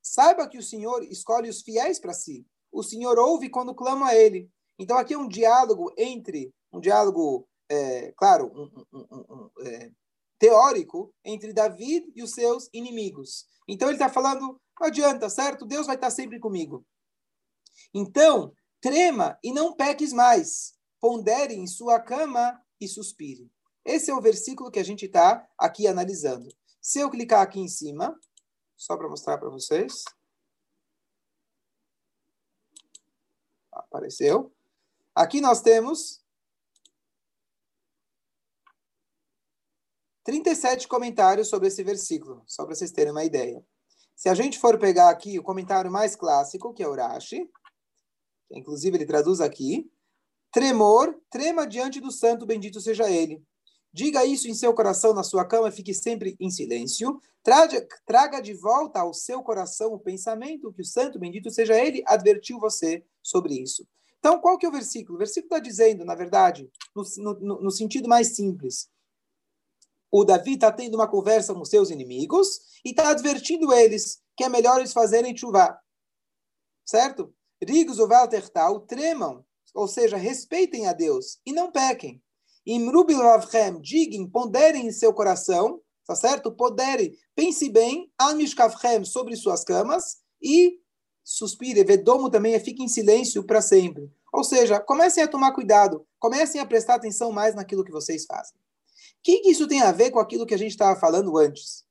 Saiba 0.00 0.46
que 0.46 0.56
o 0.56 0.62
Senhor 0.62 1.02
escolhe 1.02 1.50
os 1.50 1.60
fiéis 1.60 1.98
para 1.98 2.12
si. 2.12 2.46
O 2.70 2.84
Senhor 2.84 3.18
ouve 3.18 3.50
quando 3.50 3.74
clama 3.74 4.10
a 4.10 4.14
Ele. 4.14 4.48
Então 4.78 4.96
aqui 4.96 5.12
é 5.12 5.18
um 5.18 5.26
diálogo 5.26 5.92
entre, 5.98 6.54
um 6.72 6.78
diálogo, 6.78 7.48
é, 7.68 8.12
claro, 8.12 8.46
um, 8.54 8.84
um, 8.92 9.24
um, 9.28 9.50
é, 9.66 9.90
teórico 10.38 11.12
entre 11.24 11.52
Davi 11.52 12.08
e 12.14 12.22
os 12.22 12.30
seus 12.30 12.68
inimigos. 12.72 13.44
Então 13.66 13.88
ele 13.88 13.96
está 13.96 14.08
falando, 14.08 14.60
não 14.78 14.86
adianta, 14.86 15.28
certo? 15.28 15.66
Deus 15.66 15.88
vai 15.88 15.96
estar 15.96 16.12
sempre 16.12 16.38
comigo. 16.38 16.86
Então, 17.92 18.54
trema 18.80 19.36
e 19.42 19.52
não 19.52 19.74
peques 19.74 20.12
mais. 20.12 20.74
Pondere 21.00 21.56
em 21.56 21.66
sua 21.66 21.98
cama 21.98 22.62
e 22.80 22.86
suspire. 22.86 23.50
Esse 23.84 24.10
é 24.10 24.14
o 24.14 24.20
versículo 24.20 24.70
que 24.70 24.78
a 24.78 24.84
gente 24.84 25.06
está 25.06 25.46
aqui 25.58 25.86
analisando. 25.86 26.48
Se 26.80 27.00
eu 27.00 27.10
clicar 27.10 27.42
aqui 27.42 27.60
em 27.60 27.68
cima, 27.68 28.18
só 28.76 28.96
para 28.96 29.08
mostrar 29.08 29.38
para 29.38 29.50
vocês. 29.50 30.04
Apareceu. 33.70 34.52
Aqui 35.14 35.40
nós 35.40 35.60
temos 35.60 36.24
37 40.24 40.88
comentários 40.88 41.48
sobre 41.48 41.68
esse 41.68 41.82
versículo, 41.82 42.42
só 42.46 42.64
para 42.64 42.74
vocês 42.74 42.90
terem 42.90 43.12
uma 43.12 43.24
ideia. 43.24 43.64
Se 44.16 44.28
a 44.28 44.34
gente 44.34 44.58
for 44.58 44.78
pegar 44.78 45.10
aqui 45.10 45.38
o 45.38 45.42
comentário 45.42 45.90
mais 45.90 46.16
clássico, 46.16 46.72
que 46.72 46.82
é 46.82 46.88
o 46.88 46.94
Rashi, 46.94 47.50
inclusive 48.50 48.96
ele 48.96 49.06
traduz 49.06 49.40
aqui, 49.40 49.90
tremor, 50.50 51.20
trema 51.28 51.66
diante 51.66 52.00
do 52.00 52.10
santo, 52.10 52.46
bendito 52.46 52.80
seja 52.80 53.10
ele. 53.10 53.44
Diga 53.94 54.26
isso 54.26 54.48
em 54.48 54.54
seu 54.54 54.74
coração, 54.74 55.14
na 55.14 55.22
sua 55.22 55.44
cama, 55.44 55.70
fique 55.70 55.94
sempre 55.94 56.36
em 56.40 56.50
silêncio. 56.50 57.20
Traga, 57.44 57.86
traga 58.04 58.40
de 58.40 58.52
volta 58.52 58.98
ao 58.98 59.14
seu 59.14 59.40
coração 59.40 59.94
o 59.94 60.00
pensamento 60.00 60.72
que 60.72 60.82
o 60.82 60.84
santo, 60.84 61.16
bendito 61.16 61.48
seja 61.48 61.78
ele, 61.78 62.02
advertiu 62.04 62.58
você 62.58 63.04
sobre 63.22 63.54
isso. 63.54 63.86
Então, 64.18 64.40
qual 64.40 64.58
que 64.58 64.66
é 64.66 64.68
o 64.68 64.72
versículo? 64.72 65.14
O 65.14 65.18
versículo 65.18 65.46
está 65.46 65.60
dizendo, 65.60 66.04
na 66.04 66.16
verdade, 66.16 66.68
no, 66.92 67.04
no, 67.38 67.62
no 67.62 67.70
sentido 67.70 68.08
mais 68.08 68.34
simples, 68.34 68.90
o 70.10 70.24
Davi 70.24 70.54
está 70.54 70.72
tendo 70.72 70.96
uma 70.96 71.06
conversa 71.06 71.54
com 71.54 71.64
seus 71.64 71.88
inimigos 71.88 72.80
e 72.84 72.90
está 72.90 73.10
advertindo 73.10 73.72
eles 73.72 74.20
que 74.36 74.42
é 74.42 74.48
melhor 74.48 74.78
eles 74.80 74.92
fazerem 74.92 75.36
chuva. 75.36 75.78
Certo? 76.84 77.32
Rigos 77.62 78.00
o 78.00 78.08
Valtertal 78.08 78.80
tremam, 78.80 79.46
ou 79.72 79.86
seja, 79.86 80.16
respeitem 80.16 80.88
a 80.88 80.92
Deus 80.92 81.38
e 81.46 81.52
não 81.52 81.70
pequem. 81.70 82.20
Imrubil 82.66 83.18
Ravchem, 83.18 83.80
digam, 83.80 84.28
ponderem 84.28 84.86
em 84.86 84.92
seu 84.92 85.12
coração, 85.12 85.80
tá 86.06 86.14
certo? 86.14 86.52
Podere, 86.52 87.18
pense 87.34 87.68
bem, 87.68 88.10
Almishkavchem, 88.18 89.04
sobre 89.04 89.36
suas 89.36 89.64
camas, 89.64 90.18
e 90.42 90.78
suspire, 91.22 91.82
vedomo 91.84 92.30
também, 92.30 92.58
fique 92.60 92.82
em 92.82 92.88
silêncio 92.88 93.44
para 93.44 93.62
sempre. 93.62 94.10
Ou 94.32 94.42
seja, 94.42 94.80
comecem 94.80 95.22
a 95.22 95.28
tomar 95.28 95.52
cuidado, 95.52 96.06
comecem 96.18 96.60
a 96.60 96.66
prestar 96.66 96.96
atenção 96.96 97.32
mais 97.32 97.54
naquilo 97.54 97.84
que 97.84 97.92
vocês 97.92 98.24
fazem. 98.26 98.56
O 98.56 99.22
que, 99.22 99.40
que 99.40 99.50
isso 99.50 99.66
tem 99.66 99.80
a 99.80 99.92
ver 99.92 100.10
com 100.10 100.18
aquilo 100.18 100.44
que 100.44 100.54
a 100.54 100.58
gente 100.58 100.72
estava 100.72 100.98
falando 100.98 101.36
antes? 101.38 101.84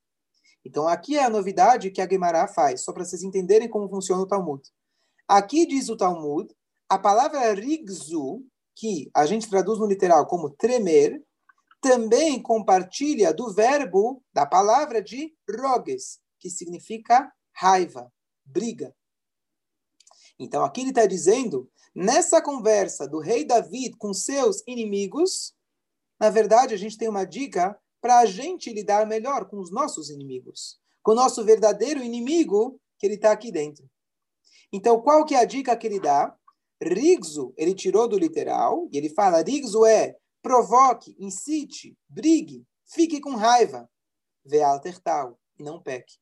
Então, 0.66 0.88
aqui 0.88 1.18
é 1.18 1.24
a 1.24 1.30
novidade 1.30 1.92
que 1.92 2.02
a 2.02 2.08
Gemara 2.08 2.48
faz, 2.48 2.84
só 2.84 2.94
para 2.94 3.04
vocês 3.04 3.24
entenderem 3.24 3.68
como 3.68 3.90
funciona 3.90 4.22
o 4.22 4.28
Talmud. 4.28 4.62
Aqui 5.28 5.66
diz 5.66 5.90
o 5.90 5.98
Talmud, 5.98 6.54
a 6.88 6.98
palavra 6.98 7.54
rigzu, 7.54 8.46
que 8.76 9.10
a 9.14 9.26
gente 9.26 9.50
traduz 9.50 9.80
no 9.80 9.86
literal 9.86 10.26
como 10.26 10.50
tremer, 10.50 11.24
também 11.82 12.42
compartilha 12.42 13.34
do 13.34 13.54
verbo, 13.54 14.24
da 14.34 14.46
palavra 14.46 15.02
de 15.02 15.36
rogues, 15.50 16.20
que 16.40 16.50
significa 16.50 17.32
raiva, 17.54 18.12
briga. 18.46 18.96
Então 20.40 20.64
aqui 20.64 20.82
ele 20.82 20.90
está 20.90 21.06
dizendo, 21.06 21.70
nessa 21.94 22.42
conversa 22.42 23.08
do 23.08 23.20
rei 23.20 23.46
David 23.46 23.98
com 23.98 24.14
seus 24.14 24.64
inimigos, 24.68 25.54
na 26.20 26.30
verdade 26.30 26.74
a 26.74 26.78
gente 26.78 26.98
tem 26.98 27.10
uma 27.10 27.26
dica 27.26 27.78
para 28.02 28.20
a 28.20 28.26
gente 28.26 28.74
lidar 28.74 29.06
melhor 29.06 29.46
com 29.50 29.60
os 29.60 29.72
nossos 29.72 30.10
inimigos, 30.10 30.80
com 31.02 31.12
o 31.12 31.16
nosso 31.16 31.44
verdadeiro 31.44 32.02
inimigo 32.02 32.80
que 32.98 33.06
ele 33.06 33.16
está 33.16 33.32
aqui 33.32 33.52
dentro. 33.52 33.90
Então 34.72 35.02
qual 35.02 35.26
que 35.26 35.36
é 35.36 35.40
a 35.40 35.46
dica 35.46 35.76
que 35.76 35.88
ele 35.88 36.00
dá? 36.00 36.36
Rigzo, 36.84 37.54
ele 37.58 37.74
tirou 37.74 38.08
do 38.08 38.18
literal, 38.18 38.88
e 38.92 38.98
ele 38.98 39.10
fala, 39.10 39.42
Rigzo 39.42 39.86
é 39.86 40.16
provoque, 40.42 41.16
incite, 41.18 41.98
brigue, 42.10 42.66
fique 42.86 43.22
com 43.22 43.36
raiva, 43.36 43.90
vê 44.46 44.62
altertal, 44.62 45.40
e 45.58 45.64
não 45.64 45.82
peque. 45.82 46.16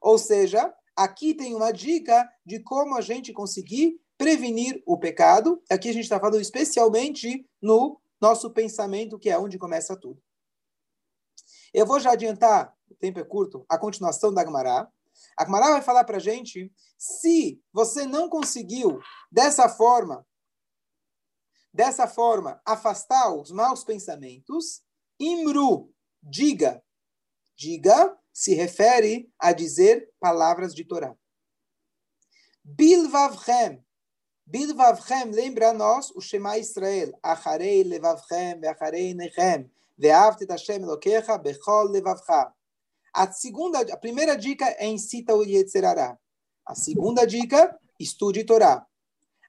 Ou 0.00 0.18
seja, 0.18 0.72
aqui 0.94 1.34
tem 1.34 1.54
uma 1.54 1.72
dica 1.72 2.28
de 2.44 2.60
como 2.62 2.96
a 2.96 3.00
gente 3.00 3.32
conseguir 3.32 4.00
prevenir 4.16 4.82
o 4.86 4.98
pecado. 4.98 5.62
Aqui 5.70 5.88
a 5.88 5.92
gente 5.92 6.04
está 6.04 6.18
falando 6.18 6.40
especialmente 6.40 7.46
no 7.60 8.00
nosso 8.20 8.50
pensamento, 8.50 9.18
que 9.18 9.28
é 9.28 9.38
onde 9.38 9.58
começa 9.58 9.98
tudo. 9.98 10.22
Eu 11.72 11.84
vou 11.84 12.00
já 12.00 12.12
adiantar, 12.12 12.74
o 12.90 12.94
tempo 12.94 13.18
é 13.18 13.24
curto, 13.24 13.64
a 13.68 13.78
continuação 13.78 14.32
da 14.32 14.44
Gemara. 14.44 14.88
A 15.38 15.44
Gemara 15.44 15.72
vai 15.72 15.82
falar 15.82 16.04
para 16.04 16.16
a 16.16 16.20
gente 16.20 16.72
se 16.96 17.62
você 17.72 18.06
não 18.06 18.28
conseguiu 18.28 19.00
dessa 19.30 19.68
forma, 19.68 20.26
dessa 21.72 22.08
forma, 22.08 22.60
afastar 22.64 23.34
os 23.34 23.50
maus 23.50 23.84
pensamentos, 23.84 24.82
imru, 25.20 25.92
diga. 26.22 26.82
Diga 27.56 28.16
se 28.32 28.54
refere 28.54 29.32
a 29.38 29.50
dizer 29.52 30.12
palavras 30.20 30.74
de 30.74 30.84
Torá. 30.84 31.16
Bilvavchem. 32.62 33.82
Bilvavchem 34.44 35.30
lembra 35.30 35.70
a 35.70 35.72
nós 35.72 36.10
o 36.10 36.20
Shema 36.20 36.58
Israel. 36.58 37.18
Acharei 37.22 37.82
levavchem, 37.82 38.60
ve'acharei 38.60 39.14
nechem. 39.14 39.70
Ve'avtet 39.98 40.50
Hashem 40.50 40.82
Elokecha 40.82 41.38
bechol 41.38 41.88
levavcha. 41.88 42.52
A 43.16 43.32
segunda, 43.32 43.80
a 43.80 43.96
primeira 43.96 44.36
dica 44.36 44.66
é 44.78 44.86
incita 44.86 45.34
o 45.34 45.42
Yetzerará. 45.42 46.18
A 46.66 46.74
segunda 46.74 47.26
dica, 47.26 47.74
estude 47.98 48.44
Torá. 48.44 48.86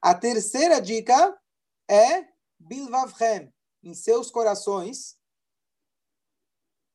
A 0.01 0.15
terceira 0.15 0.79
dica 0.79 1.37
é 1.85 2.25
Bilvavchem, 2.57 3.53
em 3.83 3.93
seus 3.93 4.31
corações. 4.31 5.17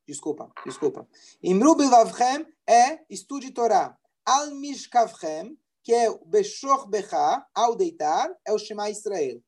Desculpa, 0.08 0.50
desculpa. 0.64 1.06
Imru 1.42 1.74
Bilvavchem 1.74 2.46
é 2.66 3.04
estude 3.10 3.50
Torá. 3.50 3.94
Al 4.24 4.52
Mishkavchem, 4.52 5.58
que 5.82 5.92
é 5.92 6.08
o 6.08 6.24
Beshor 6.24 6.88
Becha, 6.88 7.46
ao 7.54 7.76
deitar, 7.76 8.34
é 8.46 8.52
o 8.54 8.58
Shema 8.58 8.88
Israel. 8.88 9.42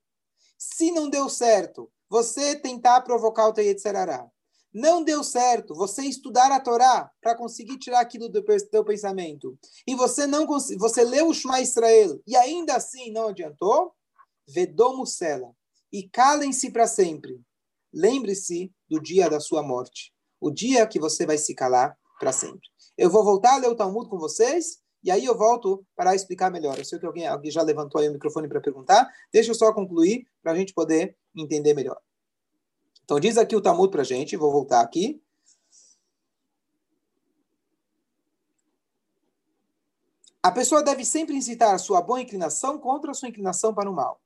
Se 0.59 0.91
não 0.91 1.09
deu 1.09 1.31
certo, 1.31 1.91
você 2.07 2.55
tentar 2.55 3.01
provocar 3.01 3.49
o 3.49 3.55
Teyetzerará 3.55 4.31
não 4.75 5.05
deu 5.05 5.23
certo 5.23 5.73
você 5.73 6.03
estudar 6.03 6.51
a 6.51 6.59
Torá 6.59 7.09
para 7.23 7.37
conseguir 7.37 7.79
tirar 7.79 8.01
aquilo 8.01 8.29
do 8.29 8.43
teu 8.43 8.85
pensamento, 8.85 9.57
e 9.87 9.95
você 9.95 10.27
não 10.27 10.47
você 10.47 11.05
leu 11.05 11.29
o 11.29 11.35
Shema 11.35 11.61
Israel 11.61 12.21
e 12.27 12.35
ainda 12.35 12.75
assim 12.75 13.13
não 13.13 13.29
adiantou, 13.29 13.93
vedomo 14.49 15.07
sela 15.07 15.55
e 15.93 16.09
calem-se 16.09 16.73
para 16.73 16.89
sempre. 16.89 17.41
Lembre-se 17.93 18.73
do 18.89 19.01
dia 19.01 19.31
da 19.31 19.39
sua 19.39 19.63
morte, 19.63 20.13
o 20.41 20.51
dia 20.51 20.85
que 20.89 20.99
você 20.99 21.25
vai 21.25 21.39
se 21.39 21.55
calar 21.55 21.97
para 22.19 22.33
sempre. 22.33 22.69
Eu 22.99 23.09
vou 23.09 23.25
voltar 23.25 23.55
a 23.55 23.59
ler 23.59 23.69
o 23.69 23.77
Talmud 23.77 24.09
com 24.09 24.19
vocês 24.19 24.79
e 25.05 25.11
aí 25.11 25.25
eu 25.25 25.37
volto 25.37 25.87
para 25.95 26.15
explicar 26.15 26.51
melhor. 26.51 26.77
Eu 26.79 26.85
sei 26.85 26.99
que 26.99 27.07
alguém, 27.07 27.27
alguém 27.27 27.51
já 27.51 27.63
levantou 27.63 28.01
aí 28.01 28.09
o 28.09 28.13
microfone 28.13 28.49
para 28.49 28.61
perguntar. 28.61 29.09
Deixa 29.33 29.51
eu 29.51 29.55
só 29.55 29.73
concluir 29.73 30.27
para 30.43 30.53
a 30.53 30.57
gente 30.57 30.75
poder 30.75 31.17
entender 31.37 31.75
melhor. 31.75 32.01
Então 33.05 33.21
diz 33.21 33.37
aqui 33.37 33.55
o 33.55 33.61
Talmud 33.61 33.91
para 33.91 34.01
a 34.01 34.05
gente, 34.05 34.37
vou 34.37 34.51
voltar 34.51 34.81
aqui. 34.81 35.23
A 40.43 40.51
pessoa 40.51 40.83
deve 40.83 41.05
sempre 41.05 41.35
incitar 41.35 41.75
a 41.75 41.79
sua 41.79 42.01
boa 42.01 42.21
inclinação 42.21 42.79
contra 42.79 43.11
a 43.11 43.15
sua 43.15 43.29
inclinação 43.29 43.75
para 43.75 43.91
o 43.91 43.95
mal. 43.95 44.21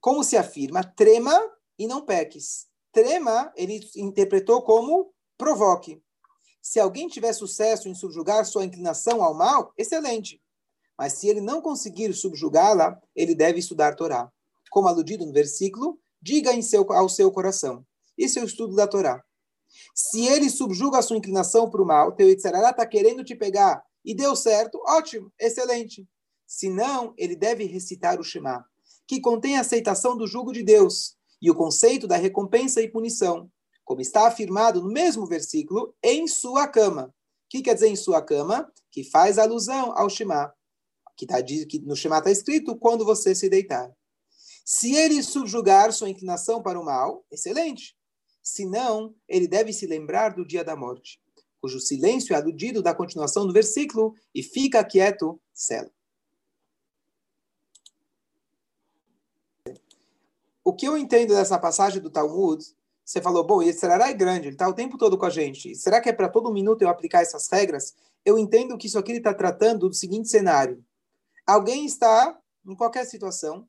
Como 0.00 0.22
se 0.22 0.36
afirma, 0.36 0.84
trema 0.84 1.40
e 1.78 1.86
não 1.86 2.04
peques. 2.04 2.68
Trema, 2.92 3.52
ele 3.56 3.80
interpretou 3.96 4.62
como 4.62 5.12
provoque. 5.36 6.02
Se 6.60 6.78
alguém 6.80 7.08
tiver 7.08 7.32
sucesso 7.32 7.88
em 7.88 7.94
subjugar 7.94 8.44
sua 8.44 8.64
inclinação 8.64 9.22
ao 9.22 9.34
mal, 9.34 9.72
excelente. 9.76 10.42
Mas 10.96 11.14
se 11.14 11.28
ele 11.28 11.40
não 11.40 11.60
conseguir 11.60 12.12
subjugá-la, 12.12 13.00
ele 13.14 13.34
deve 13.34 13.60
estudar 13.60 13.94
Torá. 13.94 14.32
Como 14.70 14.88
aludido 14.88 15.24
no 15.24 15.32
versículo, 15.32 15.98
diga 16.28 16.60
seu, 16.62 16.90
ao 16.92 17.08
seu 17.08 17.30
coração. 17.30 17.84
Esse 18.16 18.38
é 18.38 18.42
o 18.42 18.46
estudo 18.46 18.74
da 18.74 18.86
Torá. 18.86 19.22
Se 19.94 20.26
ele 20.26 20.50
subjuga 20.50 20.98
a 20.98 21.02
sua 21.02 21.16
inclinação 21.16 21.70
para 21.70 21.82
o 21.82 21.86
mal, 21.86 22.12
teu 22.12 22.28
Itzarará 22.28 22.70
está 22.70 22.86
querendo 22.86 23.24
te 23.24 23.34
pegar 23.34 23.82
e 24.04 24.14
deu 24.14 24.34
certo, 24.34 24.80
ótimo, 24.86 25.32
excelente. 25.38 26.08
Se 26.46 26.70
não, 26.70 27.14
ele 27.16 27.36
deve 27.36 27.64
recitar 27.64 28.18
o 28.18 28.24
Shema, 28.24 28.64
que 29.06 29.20
contém 29.20 29.56
a 29.56 29.60
aceitação 29.60 30.16
do 30.16 30.26
jugo 30.26 30.52
de 30.52 30.62
Deus 30.62 31.16
e 31.40 31.50
o 31.50 31.54
conceito 31.54 32.06
da 32.06 32.16
recompensa 32.16 32.80
e 32.80 32.90
punição 32.90 33.50
como 33.88 34.02
está 34.02 34.28
afirmado 34.28 34.82
no 34.82 34.90
mesmo 34.90 35.26
versículo, 35.26 35.94
em 36.02 36.28
sua 36.28 36.68
cama. 36.68 37.04
O 37.06 37.48
que 37.48 37.62
quer 37.62 37.72
dizer 37.72 37.88
em 37.88 37.96
sua 37.96 38.20
cama? 38.20 38.70
Que 38.92 39.02
faz 39.02 39.38
alusão 39.38 39.96
ao 39.96 40.10
Shema. 40.10 40.52
Que, 41.16 41.26
tá, 41.26 41.42
que 41.42 41.80
no 41.86 41.96
Shema 41.96 42.18
está 42.18 42.30
escrito 42.30 42.76
quando 42.76 43.02
você 43.02 43.34
se 43.34 43.48
deitar. 43.48 43.90
Se 44.70 44.94
ele 44.94 45.22
subjugar 45.22 45.90
sua 45.94 46.10
inclinação 46.10 46.62
para 46.62 46.78
o 46.78 46.84
mal, 46.84 47.24
excelente. 47.32 47.96
Se 48.42 48.66
não, 48.66 49.14
ele 49.26 49.48
deve 49.48 49.72
se 49.72 49.86
lembrar 49.86 50.34
do 50.34 50.46
dia 50.46 50.62
da 50.62 50.76
morte, 50.76 51.18
cujo 51.58 51.80
silêncio 51.80 52.34
é 52.34 52.36
aludido 52.36 52.82
da 52.82 52.94
continuação 52.94 53.46
do 53.46 53.52
versículo, 53.54 54.14
e 54.34 54.42
fica 54.42 54.84
quieto, 54.84 55.40
cela. 55.54 55.90
O 60.62 60.74
que 60.74 60.86
eu 60.86 60.98
entendo 60.98 61.30
dessa 61.30 61.58
passagem 61.58 62.02
do 62.02 62.10
Talmud 62.10 62.62
você 63.02 63.22
falou, 63.22 63.42
bom, 63.42 63.62
Serará 63.72 64.10
é 64.10 64.12
grande, 64.12 64.48
ele 64.48 64.54
está 64.54 64.68
o 64.68 64.74
tempo 64.74 64.98
todo 64.98 65.16
com 65.16 65.24
a 65.24 65.30
gente. 65.30 65.74
Será 65.76 65.98
que 65.98 66.10
é 66.10 66.12
para 66.12 66.28
todo 66.28 66.52
minuto 66.52 66.82
eu 66.82 66.90
aplicar 66.90 67.22
essas 67.22 67.48
regras? 67.48 67.94
Eu 68.22 68.38
entendo 68.38 68.76
que 68.76 68.86
isso 68.86 68.98
aqui 68.98 69.12
ele 69.12 69.18
está 69.18 69.32
tratando 69.32 69.88
do 69.88 69.94
seguinte 69.94 70.28
cenário. 70.28 70.84
Alguém 71.46 71.86
está 71.86 72.38
em 72.66 72.76
qualquer 72.76 73.06
situação 73.06 73.66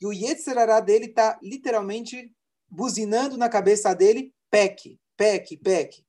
e 0.00 0.06
o 0.06 0.12
Yetzerará 0.12 0.80
dele 0.80 1.06
está 1.06 1.38
literalmente 1.42 2.34
buzinando 2.68 3.36
na 3.36 3.48
cabeça 3.48 3.92
dele, 3.94 4.34
peque, 4.50 4.98
peque, 5.16 5.56
peque. 5.56 6.04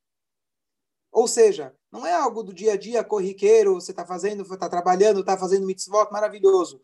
Ou 1.10 1.28
seja, 1.28 1.76
não 1.90 2.06
é 2.06 2.12
algo 2.12 2.42
do 2.42 2.54
dia 2.54 2.72
a 2.72 2.76
dia 2.76 3.04
corriqueiro, 3.04 3.74
você 3.74 3.90
está 3.90 4.06
fazendo, 4.06 4.42
está 4.42 4.68
trabalhando, 4.68 5.20
está 5.20 5.36
fazendo 5.36 5.66
mitzvot, 5.66 6.10
maravilhoso. 6.10 6.80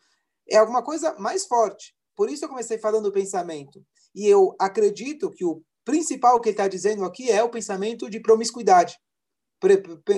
É 0.47 0.57
alguma 0.57 0.83
coisa 0.83 1.15
mais 1.19 1.47
forte. 1.47 1.95
Por 2.15 2.29
isso 2.29 2.45
eu 2.45 2.49
comecei 2.49 2.79
falando 2.79 3.05
do 3.05 3.13
pensamento. 3.13 3.83
E 4.15 4.27
eu 4.27 4.55
acredito 4.59 5.31
que 5.31 5.45
o 5.45 5.63
principal 5.85 6.39
que 6.41 6.51
ele 6.51 6.55
está 6.55 6.69
dizendo 6.69 7.05
aqui 7.05 7.31
é 7.31 7.43
o 7.43 7.49
pensamento 7.49 8.11
de 8.11 8.21
promiscuidade, 8.21 8.99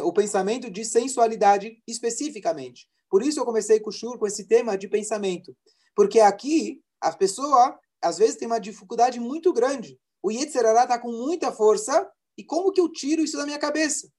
o 0.02 0.12
pensamento 0.12 0.68
de 0.68 0.84
sensualidade 0.84 1.80
especificamente. 1.86 2.88
Por 3.08 3.22
isso 3.22 3.38
eu 3.38 3.44
comecei 3.44 3.78
com 3.78 3.90
o 3.90 3.92
Shur 3.92 4.18
com 4.18 4.26
esse 4.26 4.46
tema 4.46 4.76
de 4.76 4.88
pensamento, 4.88 5.56
porque 6.00 6.18
aqui 6.18 6.82
a 6.98 7.12
pessoa 7.12 7.78
às 8.00 8.16
vezes 8.16 8.36
tem 8.36 8.46
uma 8.46 8.58
dificuldade 8.58 9.20
muito 9.20 9.52
grande. 9.52 10.00
O 10.22 10.30
Yetzirará 10.32 10.84
está 10.84 10.98
com 10.98 11.12
muita 11.12 11.52
força 11.52 12.10
e 12.38 12.42
como 12.42 12.72
que 12.72 12.80
eu 12.80 12.90
tiro 12.90 13.20
isso 13.20 13.36
da 13.36 13.44
minha 13.44 13.58
cabeça? 13.58 14.10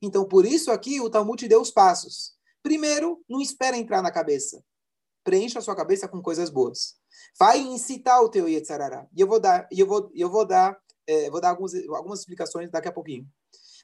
Então 0.00 0.26
por 0.26 0.46
isso 0.46 0.72
aqui 0.72 0.98
o 0.98 1.10
Talmud 1.10 1.46
deu 1.46 1.60
os 1.60 1.70
passos. 1.70 2.32
Primeiro, 2.62 3.22
não 3.28 3.38
espera 3.38 3.76
entrar 3.76 4.00
na 4.00 4.10
cabeça. 4.10 4.64
Preencha 5.22 5.58
a 5.58 5.62
sua 5.62 5.76
cabeça 5.76 6.08
com 6.08 6.22
coisas 6.22 6.48
boas. 6.48 6.94
Vai 7.38 7.58
incitar 7.58 8.22
o 8.22 8.30
teu 8.30 8.48
Yetzirará. 8.48 9.06
E 9.14 9.20
eu 9.20 9.26
vou 9.26 9.38
dar, 9.38 9.68
eu 9.70 9.86
vou, 9.86 10.10
eu 10.14 10.30
vou 10.30 10.46
dar 10.46 10.74
é, 11.06 11.28
vou 11.28 11.42
dar 11.42 11.50
algumas, 11.50 11.74
algumas 11.90 12.20
explicações 12.20 12.70
daqui 12.70 12.88
a 12.88 12.92
pouquinho. 12.92 13.28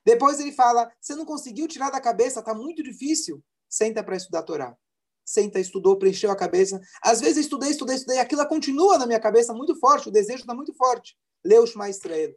Depois 0.07 0.41
ele 0.41 0.53
fala: 0.53 0.91
você 0.99 1.15
não 1.15 1.27
conseguiu 1.27 1.69
tirar 1.69 1.91
da 1.91 2.01
cabeça, 2.01 2.41
está 2.41 2.55
muito 2.55 2.83
difícil. 2.83 3.45
Senta 3.69 4.03
para 4.03 4.17
estudar 4.17 4.39
a 4.39 4.43
Torá. 4.43 4.77
Senta, 5.25 5.61
estudou, 5.61 5.97
preencheu 5.97 6.31
a 6.31 6.37
cabeça. 6.37 6.81
Às 7.03 7.21
vezes 7.21 7.45
estudei, 7.45 7.71
estudei, 7.71 7.97
estudei, 7.97 8.19
aquilo 8.19 8.47
continua 8.47 8.99
na 8.99 9.07
minha 9.07 9.21
cabeça 9.21 9.55
muito 9.55 9.75
forte, 9.77 10.09
o 10.09 10.13
desejo 10.13 10.41
está 10.41 10.55
muito 10.55 10.75
forte. 10.75 11.17
Lê 11.45 11.59
o 11.59 11.67
Shema 11.67 11.89
Israel. 11.89 12.35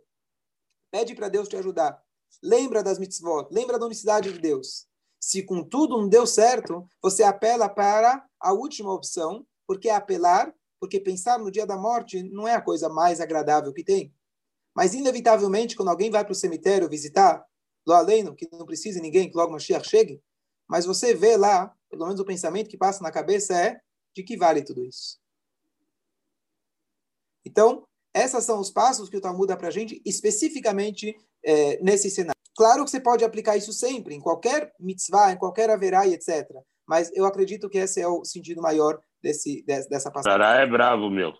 Pede 0.91 1.15
para 1.15 1.29
Deus 1.29 1.47
te 1.47 1.57
ajudar. 1.57 2.01
Lembra 2.41 2.83
das 2.83 2.99
mitzvot, 2.99 3.47
lembra 3.51 3.79
da 3.79 3.85
unicidade 3.85 4.31
de 4.31 4.39
Deus. 4.39 4.87
Se 5.19 5.41
com 5.41 5.63
tudo 5.63 5.97
não 5.97 6.07
deu 6.07 6.27
certo, 6.27 6.87
você 7.01 7.23
apela 7.23 7.67
para 7.67 8.23
a 8.39 8.53
última 8.53 8.93
opção, 8.93 9.45
porque 9.65 9.89
é 9.89 9.95
apelar, 9.95 10.53
porque 10.79 10.99
pensar 10.99 11.39
no 11.39 11.49
dia 11.49 11.65
da 11.65 11.75
morte 11.75 12.21
não 12.21 12.47
é 12.47 12.53
a 12.53 12.61
coisa 12.61 12.89
mais 12.89 13.19
agradável 13.19 13.73
que 13.73 13.83
tem. 13.83 14.13
Mas, 14.75 14.93
inevitavelmente, 14.93 15.75
quando 15.75 15.89
alguém 15.89 16.11
vai 16.11 16.23
para 16.23 16.33
o 16.33 16.35
cemitério 16.35 16.89
visitar, 16.89 17.43
lá 17.87 17.99
além, 17.99 18.33
que 18.35 18.47
não 18.51 18.65
precise 18.65 19.01
ninguém, 19.01 19.29
que 19.29 19.37
logo 19.37 19.53
Mashiach 19.53 19.87
chegue, 19.87 20.21
mas 20.67 20.85
você 20.85 21.13
vê 21.13 21.37
lá, 21.37 21.73
pelo 21.95 22.07
menos 22.07 22.19
o 22.19 22.25
pensamento 22.25 22.69
que 22.69 22.77
passa 22.77 23.03
na 23.03 23.11
cabeça 23.11 23.53
é 23.53 23.79
de 24.15 24.23
que 24.23 24.37
vale 24.37 24.63
tudo 24.63 24.83
isso. 24.83 25.17
Então, 27.45 27.85
esses 28.13 28.43
são 28.43 28.59
os 28.59 28.71
passos 28.71 29.09
que 29.09 29.17
o 29.17 29.21
Talmud 29.21 29.47
dá 29.47 29.57
para 29.57 29.67
a 29.67 29.71
gente, 29.71 30.01
especificamente 30.05 31.15
é, 31.43 31.81
nesse 31.83 32.09
cenário. 32.09 32.35
Claro 32.55 32.85
que 32.85 32.91
você 32.91 32.99
pode 32.99 33.25
aplicar 33.25 33.57
isso 33.57 33.73
sempre, 33.73 34.15
em 34.15 34.21
qualquer 34.21 34.73
mitzvah, 34.79 35.31
em 35.31 35.37
qualquer 35.37 35.69
haverá 35.69 36.07
etc. 36.07 36.47
Mas 36.87 37.11
eu 37.13 37.25
acredito 37.25 37.69
que 37.69 37.77
esse 37.77 37.99
é 37.99 38.07
o 38.07 38.23
sentido 38.23 38.61
maior 38.61 38.99
desse, 39.21 39.63
dessa 39.65 40.09
passagem. 40.09 40.39
Sará 40.39 40.61
é 40.61 40.65
bravo, 40.65 41.09
meu. 41.09 41.33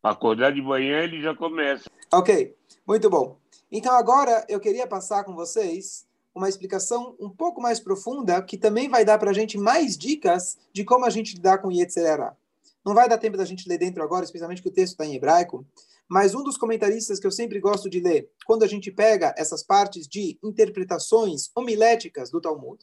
Para 0.00 0.12
acordar 0.12 0.52
de 0.52 0.62
manhã, 0.62 1.02
ele 1.02 1.20
já 1.20 1.34
começa. 1.34 1.90
Ok. 2.12 2.54
Muito 2.86 3.10
bom. 3.10 3.38
Então 3.70 3.94
agora 3.94 4.44
eu 4.48 4.60
queria 4.60 4.86
passar 4.86 5.24
com 5.24 5.34
vocês 5.34 6.06
uma 6.34 6.48
explicação 6.48 7.16
um 7.18 7.28
pouco 7.28 7.60
mais 7.60 7.80
profunda 7.80 8.42
que 8.42 8.56
também 8.56 8.88
vai 8.88 9.04
dar 9.04 9.18
para 9.18 9.30
a 9.30 9.34
gente 9.34 9.58
mais 9.58 9.96
dicas 9.96 10.58
de 10.72 10.84
como 10.84 11.04
a 11.04 11.10
gente 11.10 11.34
lidar 11.34 11.58
com 11.58 11.72
Yetzerara. 11.72 12.36
Não 12.84 12.94
vai 12.94 13.08
dar 13.08 13.18
tempo 13.18 13.36
da 13.36 13.44
gente 13.44 13.68
ler 13.68 13.78
dentro 13.78 14.02
agora, 14.02 14.24
especialmente 14.24 14.62
que 14.62 14.68
o 14.68 14.72
texto 14.72 14.92
está 14.92 15.04
em 15.04 15.14
hebraico, 15.14 15.66
mas 16.08 16.34
um 16.34 16.42
dos 16.42 16.56
comentaristas 16.56 17.18
que 17.20 17.26
eu 17.26 17.30
sempre 17.30 17.60
gosto 17.60 17.88
de 17.88 18.00
ler, 18.00 18.30
quando 18.46 18.62
a 18.62 18.66
gente 18.66 18.90
pega 18.90 19.34
essas 19.36 19.62
partes 19.62 20.08
de 20.08 20.38
interpretações 20.42 21.50
homiléticas 21.54 22.30
do 22.30 22.40
Talmud, 22.40 22.82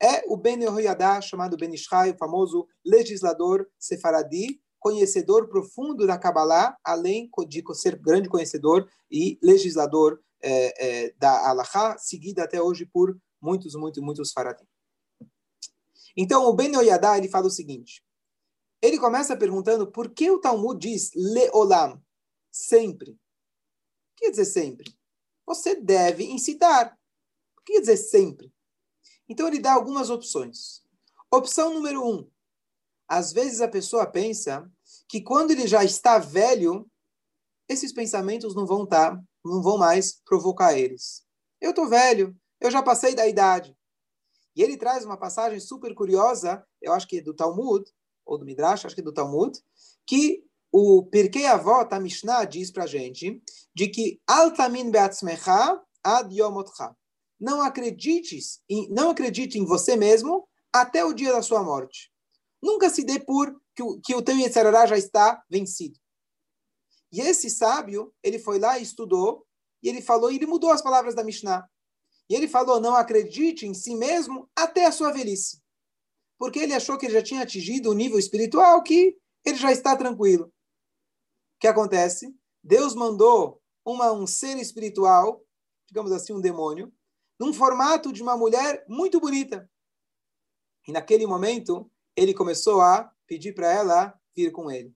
é 0.00 0.24
o 0.28 0.36
Ben 0.36 0.60
Yehoiadá, 0.60 1.20
chamado 1.20 1.56
Ben 1.56 1.72
Ishai, 1.72 2.10
o 2.10 2.18
famoso 2.18 2.68
legislador 2.84 3.66
sefaradi, 3.78 4.60
conhecedor 4.78 5.48
profundo 5.48 6.06
da 6.06 6.18
Kabbalah, 6.18 6.76
além 6.84 7.30
de 7.48 7.62
ser 7.74 7.96
grande 7.96 8.28
conhecedor 8.28 8.86
e 9.10 9.38
legislador 9.42 10.20
é, 10.44 11.04
é, 11.06 11.12
da 11.12 11.48
Halakha, 11.48 11.96
seguida 11.98 12.44
até 12.44 12.60
hoje 12.60 12.84
por 12.84 13.18
muitos, 13.40 13.74
muitos, 13.74 14.02
muitos 14.02 14.32
faradim. 14.32 14.66
Então, 16.16 16.44
o 16.44 16.52
Ben 16.52 16.76
Oyadá, 16.76 17.16
ele 17.16 17.28
fala 17.28 17.46
o 17.46 17.50
seguinte, 17.50 18.04
ele 18.80 18.98
começa 18.98 19.36
perguntando 19.36 19.90
por 19.90 20.12
que 20.12 20.30
o 20.30 20.40
Talmud 20.40 20.78
diz 20.78 21.10
leolam, 21.14 22.02
sempre. 22.50 23.12
O 23.12 23.16
que 24.16 24.26
quer 24.26 24.30
dizer 24.30 24.44
sempre? 24.44 24.94
Você 25.46 25.74
deve 25.74 26.24
incitar. 26.24 26.96
O 27.58 27.62
que 27.62 27.72
quer 27.72 27.80
dizer 27.80 27.96
sempre? 27.96 28.52
Então, 29.28 29.48
ele 29.48 29.58
dá 29.58 29.72
algumas 29.72 30.10
opções. 30.10 30.82
Opção 31.32 31.74
número 31.74 32.06
um, 32.06 32.30
às 33.08 33.32
vezes 33.32 33.60
a 33.60 33.68
pessoa 33.68 34.06
pensa 34.06 34.70
que 35.08 35.20
quando 35.20 35.50
ele 35.50 35.66
já 35.66 35.82
está 35.84 36.18
velho, 36.18 36.88
esses 37.68 37.92
pensamentos 37.92 38.54
não 38.54 38.66
vão 38.66 38.84
estar, 38.84 39.16
tá, 39.16 39.22
não 39.44 39.62
vão 39.62 39.78
mais 39.78 40.20
provocar 40.24 40.78
eles. 40.78 41.22
Eu 41.60 41.70
estou 41.70 41.88
velho, 41.88 42.36
eu 42.60 42.70
já 42.70 42.82
passei 42.82 43.14
da 43.14 43.26
idade. 43.26 43.76
E 44.56 44.62
ele 44.62 44.76
traz 44.76 45.04
uma 45.04 45.16
passagem 45.16 45.58
super 45.58 45.94
curiosa, 45.94 46.64
eu 46.80 46.92
acho 46.92 47.08
que 47.08 47.18
é 47.18 47.22
do 47.22 47.34
Talmud, 47.34 47.84
ou 48.24 48.38
do 48.38 48.44
Midrash, 48.44 48.84
acho 48.84 48.94
que 48.94 49.00
é 49.00 49.04
do 49.04 49.12
Talmud, 49.12 49.58
que 50.06 50.44
o 50.72 51.04
Pirkei 51.04 51.46
Avot, 51.46 51.92
a 51.92 52.00
Mishnah, 52.00 52.44
diz 52.44 52.70
para 52.70 52.84
a 52.84 52.86
gente 52.86 53.42
de 53.74 53.88
que 53.88 54.20
Altamin 54.26 54.90
beatzmecha 54.90 55.80
ad 56.02 56.34
yomotcha. 56.34 56.94
Não 57.40 57.60
acredites, 57.60 58.60
em, 58.68 58.88
não 58.90 59.10
acredite 59.10 59.58
em 59.58 59.64
você 59.64 59.96
mesmo 59.96 60.48
até 60.72 61.04
o 61.04 61.12
dia 61.12 61.32
da 61.32 61.42
sua 61.42 61.62
morte. 61.62 62.10
Nunca 62.62 62.88
se 62.88 63.04
dê 63.04 63.20
por 63.20 63.54
que 63.74 63.82
o, 63.82 64.00
que 64.00 64.14
o 64.14 64.22
teu 64.22 64.36
Yetzirará 64.36 64.86
já 64.86 64.96
está 64.96 65.42
vencido. 65.50 65.98
E 67.14 67.20
esse 67.20 67.48
sábio, 67.48 68.12
ele 68.24 68.40
foi 68.40 68.58
lá 68.58 68.76
e 68.76 68.82
estudou, 68.82 69.46
e 69.80 69.88
ele 69.88 70.02
falou, 70.02 70.32
e 70.32 70.34
ele 70.34 70.46
mudou 70.46 70.72
as 70.72 70.82
palavras 70.82 71.14
da 71.14 71.22
Mishnah. 71.22 71.64
E 72.28 72.34
ele 72.34 72.48
falou: 72.48 72.80
não 72.80 72.96
acredite 72.96 73.68
em 73.68 73.72
si 73.72 73.94
mesmo 73.94 74.50
até 74.56 74.84
a 74.84 74.90
sua 74.90 75.12
velhice. 75.12 75.62
Porque 76.36 76.58
ele 76.58 76.74
achou 76.74 76.98
que 76.98 77.06
ele 77.06 77.14
já 77.14 77.22
tinha 77.22 77.42
atingido 77.42 77.88
o 77.88 77.94
nível 77.94 78.18
espiritual 78.18 78.82
que 78.82 79.16
ele 79.44 79.56
já 79.56 79.70
está 79.70 79.94
tranquilo. 79.94 80.46
O 80.46 81.60
que 81.60 81.68
acontece? 81.68 82.34
Deus 82.64 82.96
mandou 82.96 83.62
uma, 83.84 84.10
um 84.10 84.26
ser 84.26 84.58
espiritual, 84.58 85.40
digamos 85.86 86.10
assim, 86.10 86.32
um 86.32 86.40
demônio, 86.40 86.92
num 87.38 87.52
formato 87.52 88.12
de 88.12 88.22
uma 88.22 88.36
mulher 88.36 88.84
muito 88.88 89.20
bonita. 89.20 89.70
E 90.88 90.90
naquele 90.90 91.28
momento, 91.28 91.88
ele 92.16 92.34
começou 92.34 92.80
a 92.80 93.08
pedir 93.24 93.54
para 93.54 93.72
ela 93.72 94.20
vir 94.34 94.50
com 94.50 94.68
ele. 94.68 94.92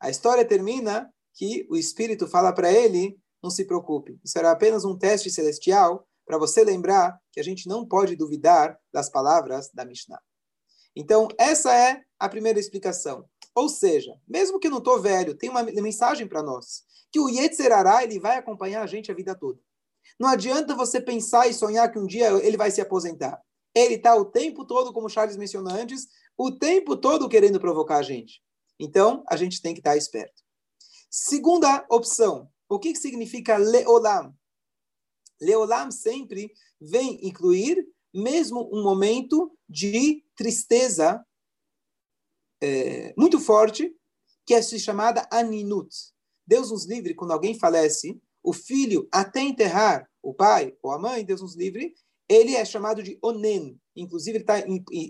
A 0.00 0.10
história 0.10 0.44
termina 0.44 1.12
que 1.34 1.66
o 1.70 1.76
espírito 1.76 2.26
fala 2.26 2.52
para 2.52 2.72
ele: 2.72 3.18
não 3.42 3.50
se 3.50 3.64
preocupe, 3.64 4.18
isso 4.24 4.38
era 4.38 4.50
apenas 4.50 4.84
um 4.84 4.96
teste 4.96 5.30
celestial 5.30 6.06
para 6.26 6.38
você 6.38 6.62
lembrar 6.62 7.18
que 7.32 7.40
a 7.40 7.42
gente 7.42 7.66
não 7.66 7.86
pode 7.86 8.14
duvidar 8.14 8.78
das 8.92 9.08
palavras 9.08 9.70
da 9.72 9.84
Mishnah. 9.84 10.20
Então, 10.94 11.28
essa 11.38 11.74
é 11.74 12.02
a 12.18 12.28
primeira 12.28 12.58
explicação. 12.58 13.24
Ou 13.54 13.68
seja, 13.68 14.14
mesmo 14.28 14.58
que 14.58 14.68
não 14.68 14.78
estou 14.78 15.00
velho, 15.00 15.34
tem 15.34 15.48
uma 15.48 15.62
mensagem 15.62 16.26
para 16.28 16.42
nós, 16.42 16.82
que 17.10 17.18
o 17.18 17.28
Yetzerará 17.28 18.04
ele 18.04 18.20
vai 18.20 18.36
acompanhar 18.36 18.82
a 18.82 18.86
gente 18.86 19.10
a 19.10 19.14
vida 19.14 19.34
toda. 19.34 19.58
Não 20.18 20.28
adianta 20.28 20.74
você 20.74 21.00
pensar 21.00 21.48
e 21.48 21.54
sonhar 21.54 21.90
que 21.90 21.98
um 21.98 22.06
dia 22.06 22.28
ele 22.44 22.56
vai 22.56 22.70
se 22.70 22.80
aposentar. 22.80 23.40
Ele 23.74 23.94
está 23.94 24.14
o 24.16 24.24
tempo 24.24 24.64
todo, 24.64 24.92
como 24.92 25.08
Charles 25.08 25.36
mencionou 25.36 25.72
antes, 25.72 26.08
o 26.36 26.50
tempo 26.50 26.96
todo 26.96 27.28
querendo 27.28 27.60
provocar 27.60 27.98
a 27.98 28.02
gente. 28.02 28.42
Então, 28.78 29.24
a 29.28 29.36
gente 29.36 29.60
tem 29.60 29.74
que 29.74 29.80
estar 29.80 29.96
esperto. 29.96 30.42
Segunda 31.10 31.86
opção, 31.90 32.50
o 32.68 32.78
que, 32.78 32.94
significa 32.94 33.56
leolam? 33.56 34.34
Leolam 35.40 35.90
sempre 35.90 36.52
vem 36.80 37.26
incluir 37.26 37.86
mesmo 38.12 38.68
um 38.72 38.82
momento 38.82 39.56
de 39.68 40.24
tristeza 40.36 41.24
é, 42.60 43.14
muito 43.16 43.40
forte, 43.40 43.94
que 44.44 44.54
é 44.54 44.62
chamada 44.62 45.26
aninut. 45.30 45.94
Deus 46.46 46.70
nos 46.70 46.86
livre, 46.86 47.14
quando 47.14 47.32
alguém 47.32 47.58
falece, 47.58 48.20
o 48.42 48.52
filho, 48.52 49.06
até 49.12 49.40
enterrar 49.40 50.08
o 50.22 50.32
pai 50.32 50.74
ou 50.82 50.90
a 50.90 50.98
mãe, 50.98 51.24
Deus 51.24 51.42
nos 51.42 51.54
livre, 51.54 51.94
ele 52.28 52.54
é 52.54 52.64
chamado 52.64 53.02
de 53.02 53.18
onen. 53.22 53.78
Inclusive, 53.94 54.44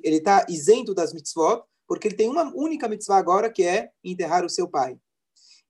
ele 0.03 0.17
está 0.17 0.41
tá 0.41 0.47
isento 0.49 0.95
das 0.95 1.13
mitzvot, 1.13 1.63
porque 1.89 2.07
ele 2.07 2.17
tem 2.17 2.29
uma 2.29 2.55
única 2.55 2.87
mitzvah 2.87 3.17
agora, 3.17 3.51
que 3.51 3.65
é 3.65 3.91
enterrar 4.05 4.45
o 4.45 4.51
seu 4.51 4.69
pai. 4.69 5.01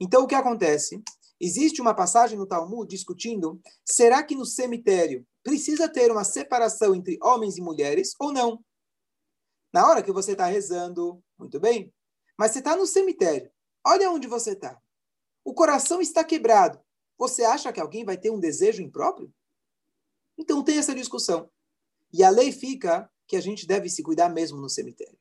Então, 0.00 0.24
o 0.24 0.26
que 0.26 0.35
acontece? 0.35 1.00
Existe 1.40 1.81
uma 1.81 1.94
passagem 1.94 2.37
no 2.37 2.46
Talmud 2.46 2.90
discutindo, 2.90 3.61
será 3.85 4.24
que 4.24 4.35
no 4.35 4.44
cemitério 4.44 5.24
precisa 5.44 5.88
ter 5.88 6.11
uma 6.11 6.24
separação 6.24 6.94
entre 6.96 7.16
homens 7.22 7.57
e 7.57 7.62
mulheres 7.62 8.12
ou 8.18 8.33
não? 8.33 8.62
Na 9.72 9.87
hora 9.88 10.02
que 10.02 10.11
você 10.11 10.33
está 10.33 10.46
rezando, 10.46 11.22
muito 11.38 11.61
bem, 11.61 11.94
mas 12.37 12.50
você 12.50 12.59
está 12.59 12.76
no 12.76 12.87
cemitério, 12.87 13.50
olha 13.87 14.11
onde 14.11 14.26
você 14.26 14.52
está. 14.52 14.76
O 15.44 15.54
coração 15.54 16.00
está 16.00 16.24
quebrado. 16.24 16.81
Você 17.16 17.44
acha 17.44 17.72
que 17.72 17.81
alguém 17.81 18.04
vai 18.04 18.16
ter 18.16 18.31
um 18.31 18.40
desejo 18.40 18.83
impróprio? 18.83 19.33
Então 20.37 20.64
tem 20.64 20.78
essa 20.78 20.94
discussão. 20.94 21.48
E 22.12 22.24
a 22.24 22.31
lei 22.31 22.50
fica 22.50 23.09
que 23.26 23.37
a 23.37 23.40
gente 23.40 23.66
deve 23.66 23.88
se 23.88 24.02
cuidar 24.02 24.28
mesmo 24.28 24.61
no 24.61 24.68
cemitério. 24.68 25.18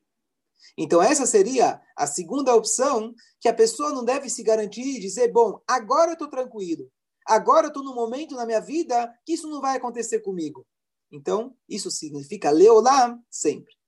Então 0.76 1.02
essa 1.02 1.26
seria 1.26 1.80
a 1.96 2.06
segunda 2.06 2.54
opção, 2.54 3.14
que 3.40 3.48
a 3.48 3.54
pessoa 3.54 3.92
não 3.92 4.04
deve 4.04 4.28
se 4.28 4.42
garantir 4.42 4.96
e 4.96 5.00
dizer, 5.00 5.32
bom, 5.32 5.60
agora 5.66 6.10
eu 6.10 6.14
estou 6.14 6.28
tranquilo, 6.28 6.90
agora 7.26 7.66
eu 7.66 7.68
estou 7.68 7.84
num 7.84 7.94
momento 7.94 8.34
na 8.34 8.46
minha 8.46 8.60
vida 8.60 9.12
que 9.24 9.32
isso 9.32 9.48
não 9.48 9.60
vai 9.60 9.76
acontecer 9.76 10.20
comigo. 10.20 10.66
Então, 11.10 11.56
isso 11.68 11.90
significa 11.90 12.50
leolam 12.50 13.22
sempre. 13.30 13.78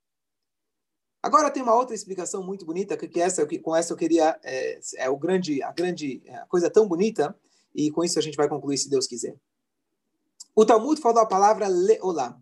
Agora 1.23 1.51
tem 1.51 1.61
uma 1.61 1.75
outra 1.75 1.93
explicação 1.93 2.43
muito 2.43 2.65
bonita, 2.65 2.97
que, 2.97 3.07
que 3.07 3.21
essa, 3.21 3.45
que 3.45 3.59
com 3.59 3.75
essa 3.75 3.93
eu 3.93 3.97
queria, 3.97 4.39
é, 4.43 4.79
é 4.97 5.09
o 5.09 5.17
grande, 5.17 5.61
a 5.61 5.71
grande 5.71 6.23
a 6.29 6.47
coisa 6.47 6.69
tão 6.69 6.87
bonita, 6.87 7.37
e 7.75 7.91
com 7.91 8.03
isso 8.03 8.17
a 8.17 8.21
gente 8.21 8.35
vai 8.35 8.49
concluir, 8.49 8.77
se 8.77 8.89
Deus 8.89 9.05
quiser. 9.05 9.37
O 10.55 10.65
Talmud 10.65 10.99
falou 10.99 11.21
a 11.21 11.27
palavra 11.27 11.67
leolam. 11.67 12.41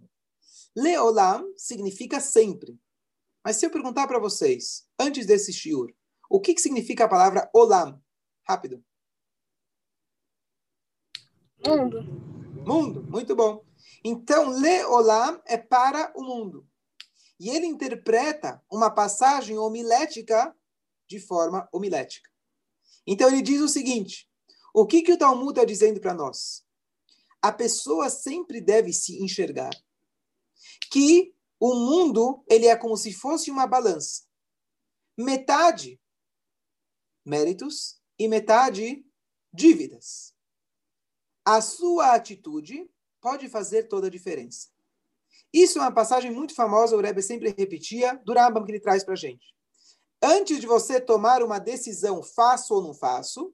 Leolam 0.76 1.46
significa 1.58 2.22
sempre. 2.22 2.80
Mas 3.50 3.58
se 3.58 3.66
eu 3.66 3.72
perguntar 3.72 4.06
para 4.06 4.20
vocês, 4.20 4.88
antes 5.00 5.26
desse 5.26 5.52
shiur, 5.52 5.92
o 6.30 6.40
que, 6.40 6.54
que 6.54 6.62
significa 6.62 7.06
a 7.06 7.10
palavra 7.10 7.50
olam? 7.52 8.00
Rápido. 8.48 8.86
Mundo. 11.66 12.04
Mundo, 12.64 13.02
muito 13.10 13.36
bom. 13.36 13.66
Então, 14.04 14.50
leolam 14.50 15.42
é 15.48 15.58
para 15.58 16.14
o 16.16 16.22
mundo. 16.22 16.70
E 17.40 17.50
ele 17.50 17.66
interpreta 17.66 18.64
uma 18.72 18.92
passagem 18.92 19.58
homilética 19.58 20.56
de 21.08 21.20
forma 21.20 21.68
homilética. 21.74 22.30
Então, 23.08 23.30
ele 23.30 23.42
diz 23.42 23.62
o 23.62 23.68
seguinte: 23.68 24.30
o 24.76 24.86
que, 24.86 25.02
que 25.02 25.14
o 25.14 25.18
Talmud 25.18 25.54
está 25.54 25.66
dizendo 25.66 26.00
para 26.00 26.14
nós? 26.14 26.64
A 27.42 27.52
pessoa 27.52 28.12
sempre 28.12 28.62
deve 28.62 28.94
se 28.94 29.24
enxergar 29.24 29.72
que 30.92 31.34
o 31.60 31.76
mundo 31.76 32.44
ele 32.48 32.68
é 32.68 32.76
como 32.76 32.96
se 32.96 33.14
fosse 33.14 33.52
uma 33.52 33.68
balança. 33.68 34.24
Metade 35.18 36.00
méritos 37.26 38.02
e 38.18 38.28
metade 38.28 39.06
dívidas. 39.54 40.34
A 41.46 41.62
sua 41.62 42.16
atitude 42.16 42.90
pode 43.22 43.48
fazer 43.48 43.84
toda 43.84 44.08
a 44.08 44.10
diferença. 44.10 44.70
Isso 45.54 45.80
é 45.80 45.82
uma 45.82 45.92
passagem 45.92 46.32
muito 46.32 46.54
famosa, 46.54 46.96
o 46.96 47.02
Rebbe 47.02 47.22
sempre 47.22 47.54
repetia, 47.58 48.20
do 48.26 48.34
Rambam 48.34 48.66
que 48.66 48.72
ele 48.72 48.80
traz 48.80 49.04
para 49.04 49.14
a 49.14 49.18
gente. 49.18 49.54
Antes 50.22 50.60
de 50.60 50.68
você 50.68 51.00
tomar 51.00 51.42
uma 51.42 51.60
decisão, 51.60 52.22
faço 52.22 52.74
ou 52.74 52.84
não 52.84 52.94
faço, 52.94 53.54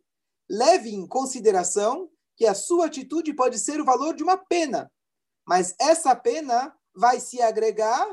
leve 0.49 0.89
em 0.89 1.07
consideração 1.07 2.09
que 2.35 2.45
a 2.45 2.53
sua 2.53 2.87
atitude 2.87 3.33
pode 3.33 3.59
ser 3.59 3.79
o 3.79 3.85
valor 3.85 4.15
de 4.15 4.23
uma 4.23 4.37
pena, 4.37 4.91
mas 5.47 5.73
essa 5.79 6.15
pena 6.15 6.74
vai 6.95 7.19
se 7.19 7.41
agregar 7.41 8.07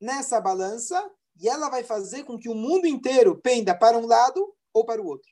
nessa 0.00 0.40
balança 0.40 1.10
e 1.38 1.48
ela 1.48 1.68
vai 1.68 1.82
fazer 1.82 2.24
com 2.24 2.38
que 2.38 2.48
o 2.48 2.54
mundo 2.54 2.86
inteiro 2.86 3.36
penda 3.40 3.74
para 3.74 3.98
um 3.98 4.06
lado 4.06 4.54
ou 4.72 4.84
para 4.84 5.02
o 5.02 5.06
outro. 5.06 5.30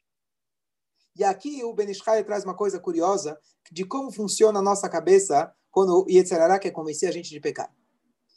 E 1.16 1.24
aqui 1.24 1.62
o 1.64 1.74
Benishai 1.74 2.22
traz 2.24 2.44
uma 2.44 2.54
coisa 2.54 2.78
curiosa 2.78 3.38
de 3.70 3.84
como 3.84 4.12
funciona 4.12 4.58
a 4.61 4.62
nossa 4.62 4.88
cabeça 4.88 5.52
quando 5.70 6.04
o 6.04 6.11
Yetzirará 6.11 6.58
quer 6.58 6.70
convencer 6.70 7.08
a 7.08 7.12
gente 7.12 7.30
de 7.30 7.40
pecar. 7.40 7.72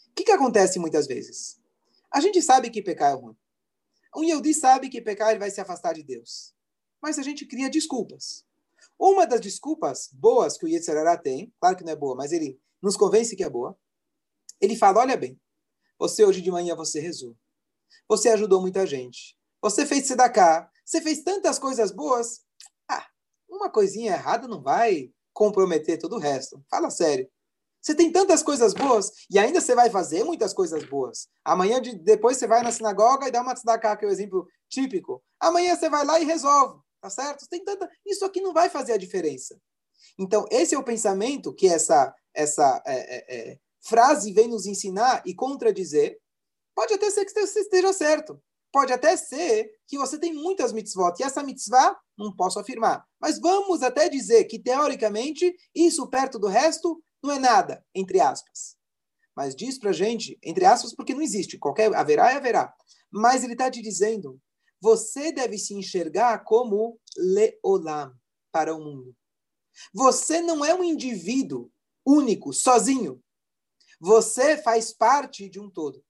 O 0.09 0.13
que, 0.13 0.23
que 0.23 0.31
acontece 0.31 0.79
muitas 0.79 1.07
vezes? 1.07 1.59
A 2.11 2.19
gente 2.19 2.41
sabe 2.41 2.69
que 2.69 2.81
pecar 2.81 3.11
é 3.11 3.15
ruim. 3.15 3.37
Um 4.15 4.23
Yehudi 4.23 4.53
sabe 4.53 4.89
que 4.89 5.01
pecar 5.01 5.29
ele 5.29 5.39
vai 5.39 5.49
se 5.49 5.61
afastar 5.61 5.93
de 5.93 6.03
Deus. 6.03 6.53
Mas 7.01 7.17
a 7.17 7.23
gente 7.23 7.45
cria 7.45 7.69
desculpas. 7.69 8.45
Uma 8.99 9.25
das 9.25 9.39
desculpas 9.39 10.09
boas 10.11 10.57
que 10.57 10.65
o 10.65 10.67
Yetzirará 10.67 11.17
tem, 11.17 11.53
claro 11.59 11.77
que 11.77 11.83
não 11.83 11.93
é 11.93 11.95
boa, 11.95 12.15
mas 12.15 12.31
ele 12.31 12.59
nos 12.81 12.97
convence 12.97 13.35
que 13.35 13.43
é 13.43 13.49
boa, 13.49 13.77
ele 14.61 14.75
fala, 14.75 14.99
olha 14.99 15.17
bem, 15.17 15.39
você 15.97 16.23
hoje 16.23 16.41
de 16.41 16.51
manhã 16.51 16.75
você 16.75 16.99
rezou. 16.99 17.35
Você 18.07 18.29
ajudou 18.29 18.61
muita 18.61 18.85
gente. 18.85 19.35
Você 19.61 19.85
fez 19.85 20.03
tzedakah. 20.03 20.69
Você 20.85 21.01
fez 21.01 21.23
tantas 21.23 21.59
coisas 21.59 21.91
boas. 21.91 22.41
Ah, 22.89 23.05
uma 23.49 23.69
coisinha 23.69 24.13
errada 24.13 24.47
não 24.47 24.61
vai 24.61 25.11
comprometer 25.33 25.97
todo 25.97 26.15
o 26.15 26.19
resto. 26.19 26.63
Fala 26.69 26.89
sério. 26.89 27.29
Você 27.81 27.95
tem 27.95 28.11
tantas 28.11 28.43
coisas 28.43 28.73
boas 28.73 29.11
e 29.29 29.39
ainda 29.39 29.59
você 29.59 29.73
vai 29.73 29.89
fazer 29.89 30.23
muitas 30.23 30.53
coisas 30.53 30.83
boas. 30.83 31.27
Amanhã, 31.43 31.81
de, 31.81 31.95
depois 31.95 32.37
você 32.37 32.45
vai 32.45 32.61
na 32.61 32.71
sinagoga 32.71 33.27
e 33.27 33.31
dá 33.31 33.41
uma 33.41 33.55
tzedakah, 33.55 33.97
que 33.97 34.05
é 34.05 34.07
o 34.07 34.11
exemplo 34.11 34.47
típico. 34.69 35.23
Amanhã 35.39 35.75
você 35.75 35.89
vai 35.89 36.05
lá 36.05 36.19
e 36.19 36.25
resolve, 36.25 36.79
tá 37.01 37.09
certo? 37.09 37.47
tem 37.49 37.63
tanta... 37.63 37.89
Isso 38.05 38.23
aqui 38.23 38.39
não 38.39 38.53
vai 38.53 38.69
fazer 38.69 38.93
a 38.93 38.97
diferença. 38.97 39.59
Então, 40.19 40.45
esse 40.51 40.75
é 40.75 40.77
o 40.77 40.83
pensamento 40.83 41.53
que 41.53 41.67
essa, 41.67 42.13
essa 42.33 42.83
é, 42.85 42.95
é, 42.95 43.51
é, 43.51 43.59
frase 43.81 44.31
vem 44.33 44.47
nos 44.47 44.65
ensinar 44.65 45.23
e 45.25 45.33
contradizer. 45.33 46.19
Pode 46.75 46.93
até 46.93 47.09
ser 47.09 47.25
que 47.25 47.31
você 47.31 47.59
esteja 47.59 47.91
certo. 47.93 48.41
Pode 48.71 48.93
até 48.93 49.17
ser 49.17 49.69
que 49.85 49.97
você 49.97 50.17
tem 50.17 50.33
muitas 50.33 50.71
mitzvot 50.71 51.13
e 51.19 51.23
essa 51.23 51.43
mitzvah 51.43 51.97
não 52.17 52.33
posso 52.33 52.59
afirmar. 52.59 53.05
Mas 53.19 53.39
vamos 53.39 53.83
até 53.83 54.07
dizer 54.07 54.45
que, 54.45 54.57
teoricamente, 54.57 55.53
isso 55.75 56.07
perto 56.07 56.39
do 56.39 56.47
resto 56.47 57.03
não 57.21 57.31
é 57.31 57.39
nada, 57.39 57.85
entre 57.93 58.19
aspas. 58.21 58.77
Mas 59.35 59.55
diz 59.55 59.77
pra 59.77 59.91
gente, 59.91 60.37
entre 60.41 60.65
aspas, 60.65 60.95
porque 60.95 61.13
não 61.13 61.21
existe. 61.21 61.57
Qualquer 61.57 61.93
haverá 61.93 62.33
e 62.33 62.37
haverá. 62.37 62.73
Mas 63.11 63.43
ele 63.43 63.53
está 63.53 63.69
te 63.69 63.81
dizendo, 63.81 64.39
você 64.79 65.31
deve 65.31 65.57
se 65.57 65.73
enxergar 65.73 66.43
como 66.43 66.97
leolam 67.17 68.13
para 68.51 68.73
o 68.73 68.79
mundo. 68.79 69.15
Você 69.93 70.41
não 70.41 70.63
é 70.63 70.73
um 70.73 70.83
indivíduo 70.83 71.69
único, 72.05 72.53
sozinho. 72.53 73.21
Você 74.01 74.57
faz 74.57 74.91
parte 74.91 75.47
de 75.47 75.59
um 75.59 75.69
todo. 75.69 76.03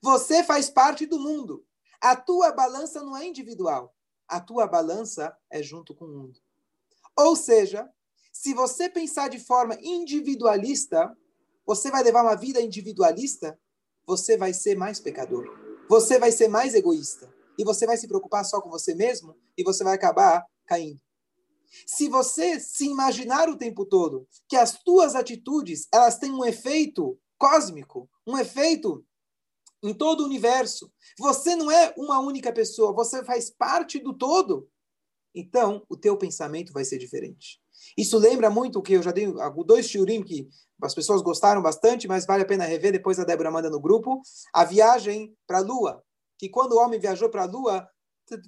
Você 0.00 0.44
faz 0.44 0.70
parte 0.70 1.06
do 1.06 1.18
mundo. 1.18 1.66
A 2.00 2.14
tua 2.14 2.52
balança 2.52 3.02
não 3.02 3.16
é 3.16 3.26
individual. 3.26 3.92
A 4.28 4.40
tua 4.40 4.68
balança 4.68 5.36
é 5.50 5.60
junto 5.60 5.92
com 5.92 6.04
o 6.04 6.08
mundo. 6.08 6.38
Ou 7.18 7.34
seja, 7.34 7.90
se 8.32 8.54
você 8.54 8.88
pensar 8.88 9.28
de 9.28 9.40
forma 9.40 9.76
individualista, 9.80 11.12
você 11.66 11.90
vai 11.90 12.04
levar 12.04 12.22
uma 12.22 12.36
vida 12.36 12.60
individualista, 12.60 13.58
você 14.06 14.36
vai 14.36 14.54
ser 14.54 14.76
mais 14.76 15.00
pecador. 15.00 15.46
Você 15.88 16.20
vai 16.20 16.30
ser 16.30 16.46
mais 16.46 16.74
egoísta. 16.74 17.28
E 17.58 17.64
você 17.64 17.86
vai 17.86 17.96
se 17.96 18.06
preocupar 18.06 18.44
só 18.44 18.60
com 18.60 18.70
você 18.70 18.94
mesmo 18.94 19.36
e 19.58 19.64
você 19.64 19.82
vai 19.82 19.96
acabar 19.96 20.46
caindo. 20.64 21.00
Se 21.86 22.08
você 22.08 22.58
se 22.60 22.86
imaginar 22.86 23.48
o 23.48 23.56
tempo 23.56 23.84
todo 23.84 24.26
que 24.48 24.56
as 24.56 24.82
tuas 24.82 25.14
atitudes, 25.14 25.88
elas 25.92 26.18
têm 26.18 26.32
um 26.32 26.44
efeito 26.44 27.18
cósmico, 27.38 28.08
um 28.26 28.36
efeito 28.38 29.04
em 29.82 29.94
todo 29.94 30.20
o 30.20 30.26
universo. 30.26 30.90
Você 31.18 31.54
não 31.54 31.70
é 31.70 31.94
uma 31.96 32.20
única 32.20 32.52
pessoa, 32.52 32.92
você 32.92 33.24
faz 33.24 33.50
parte 33.50 33.98
do 33.98 34.12
todo. 34.12 34.68
Então, 35.34 35.82
o 35.88 35.96
teu 35.96 36.16
pensamento 36.16 36.72
vai 36.72 36.84
ser 36.84 36.98
diferente. 36.98 37.60
Isso 37.96 38.16
lembra 38.18 38.48
muito 38.48 38.80
que 38.80 38.94
eu 38.94 39.02
já 39.02 39.12
dei 39.12 39.26
dois 39.66 39.86
shiurim 39.86 40.22
que 40.22 40.48
as 40.82 40.94
pessoas 40.94 41.22
gostaram 41.22 41.60
bastante, 41.60 42.08
mas 42.08 42.24
vale 42.26 42.42
a 42.42 42.46
pena 42.46 42.64
rever, 42.64 42.92
depois 42.92 43.18
a 43.18 43.24
Débora 43.24 43.50
manda 43.50 43.68
no 43.68 43.80
grupo, 43.80 44.22
a 44.52 44.64
viagem 44.64 45.36
para 45.46 45.58
a 45.58 45.62
Lua. 45.62 46.02
Que 46.38 46.48
quando 46.48 46.72
o 46.72 46.78
homem 46.78 46.98
viajou 46.98 47.28
para 47.28 47.42
a 47.42 47.46
Lua, 47.46 47.86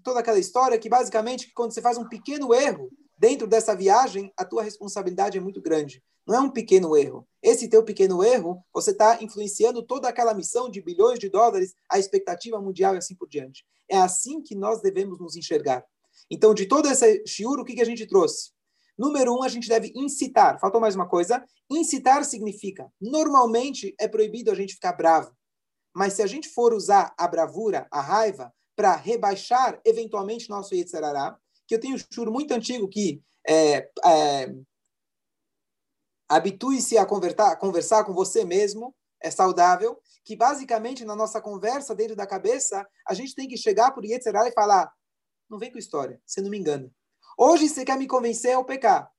toda 0.02 0.20
aquela 0.20 0.38
história 0.38 0.78
que 0.78 0.88
basicamente 0.88 1.52
quando 1.54 1.72
você 1.72 1.80
faz 1.80 1.96
um 1.96 2.08
pequeno 2.08 2.54
erro 2.54 2.90
dentro 3.18 3.46
dessa 3.46 3.74
viagem, 3.74 4.32
a 4.36 4.44
tua 4.44 4.62
responsabilidade 4.62 5.36
é 5.36 5.40
muito 5.40 5.60
grande. 5.60 6.02
Não 6.26 6.34
é 6.34 6.40
um 6.40 6.50
pequeno 6.50 6.96
erro. 6.96 7.26
Esse 7.42 7.68
teu 7.68 7.82
pequeno 7.82 8.22
erro, 8.22 8.62
você 8.72 8.90
está 8.90 9.22
influenciando 9.22 9.82
toda 9.82 10.08
aquela 10.08 10.34
missão 10.34 10.68
de 10.70 10.80
bilhões 10.80 11.18
de 11.18 11.28
dólares, 11.28 11.74
a 11.90 11.98
expectativa 11.98 12.60
mundial 12.60 12.94
e 12.94 12.98
assim 12.98 13.14
por 13.14 13.28
diante. 13.28 13.64
É 13.88 13.96
assim 13.96 14.42
que 14.42 14.54
nós 14.54 14.80
devemos 14.80 15.18
nos 15.18 15.36
enxergar. 15.36 15.84
Então, 16.30 16.52
de 16.52 16.66
todo 16.66 16.88
esse 16.88 17.24
shiur, 17.26 17.58
o 17.58 17.64
que, 17.64 17.74
que 17.74 17.80
a 17.80 17.86
gente 17.86 18.06
trouxe? 18.06 18.50
Número 18.98 19.32
um, 19.32 19.42
a 19.42 19.48
gente 19.48 19.68
deve 19.68 19.92
incitar. 19.94 20.58
Faltou 20.60 20.80
mais 20.80 20.94
uma 20.94 21.08
coisa. 21.08 21.44
Incitar 21.70 22.24
significa, 22.24 22.90
normalmente 23.00 23.94
é 23.98 24.06
proibido 24.06 24.50
a 24.50 24.54
gente 24.54 24.74
ficar 24.74 24.92
bravo. 24.92 25.32
Mas 25.94 26.14
se 26.14 26.22
a 26.22 26.26
gente 26.26 26.48
for 26.48 26.74
usar 26.74 27.14
a 27.16 27.26
bravura, 27.26 27.86
a 27.90 28.00
raiva, 28.00 28.52
para 28.76 28.94
rebaixar 28.94 29.80
eventualmente 29.84 30.48
nosso 30.48 30.74
Yetzirará, 30.74 31.36
que 31.68 31.74
eu 31.74 31.80
tenho 31.80 31.94
um 31.94 31.98
churo 32.12 32.32
muito 32.32 32.52
antigo 32.52 32.88
que 32.88 33.22
é, 33.46 33.90
é, 34.04 34.54
habitue-se 36.28 36.96
a 36.96 37.02
a 37.02 37.56
conversar 37.56 38.04
com 38.04 38.14
você 38.14 38.44
mesmo, 38.44 38.94
é 39.20 39.30
saudável, 39.30 40.00
que 40.24 40.34
basicamente 40.34 41.04
na 41.04 41.14
nossa 41.14 41.40
conversa 41.40 41.94
dentro 41.94 42.16
da 42.16 42.26
cabeça, 42.26 42.86
a 43.06 43.12
gente 43.12 43.34
tem 43.34 43.46
que 43.46 43.56
chegar 43.56 43.92
por 43.92 44.04
Yetzirará 44.04 44.48
e 44.48 44.52
falar, 44.52 44.90
não 45.48 45.58
vem 45.58 45.70
com 45.70 45.78
história, 45.78 46.20
você 46.24 46.40
não 46.40 46.50
me 46.50 46.58
engana. 46.58 46.90
Hoje 47.36 47.68
você 47.68 47.84
quer 47.84 47.98
me 47.98 48.06
convencer 48.06 48.54
ao 48.54 48.64
pecar. 48.64 49.10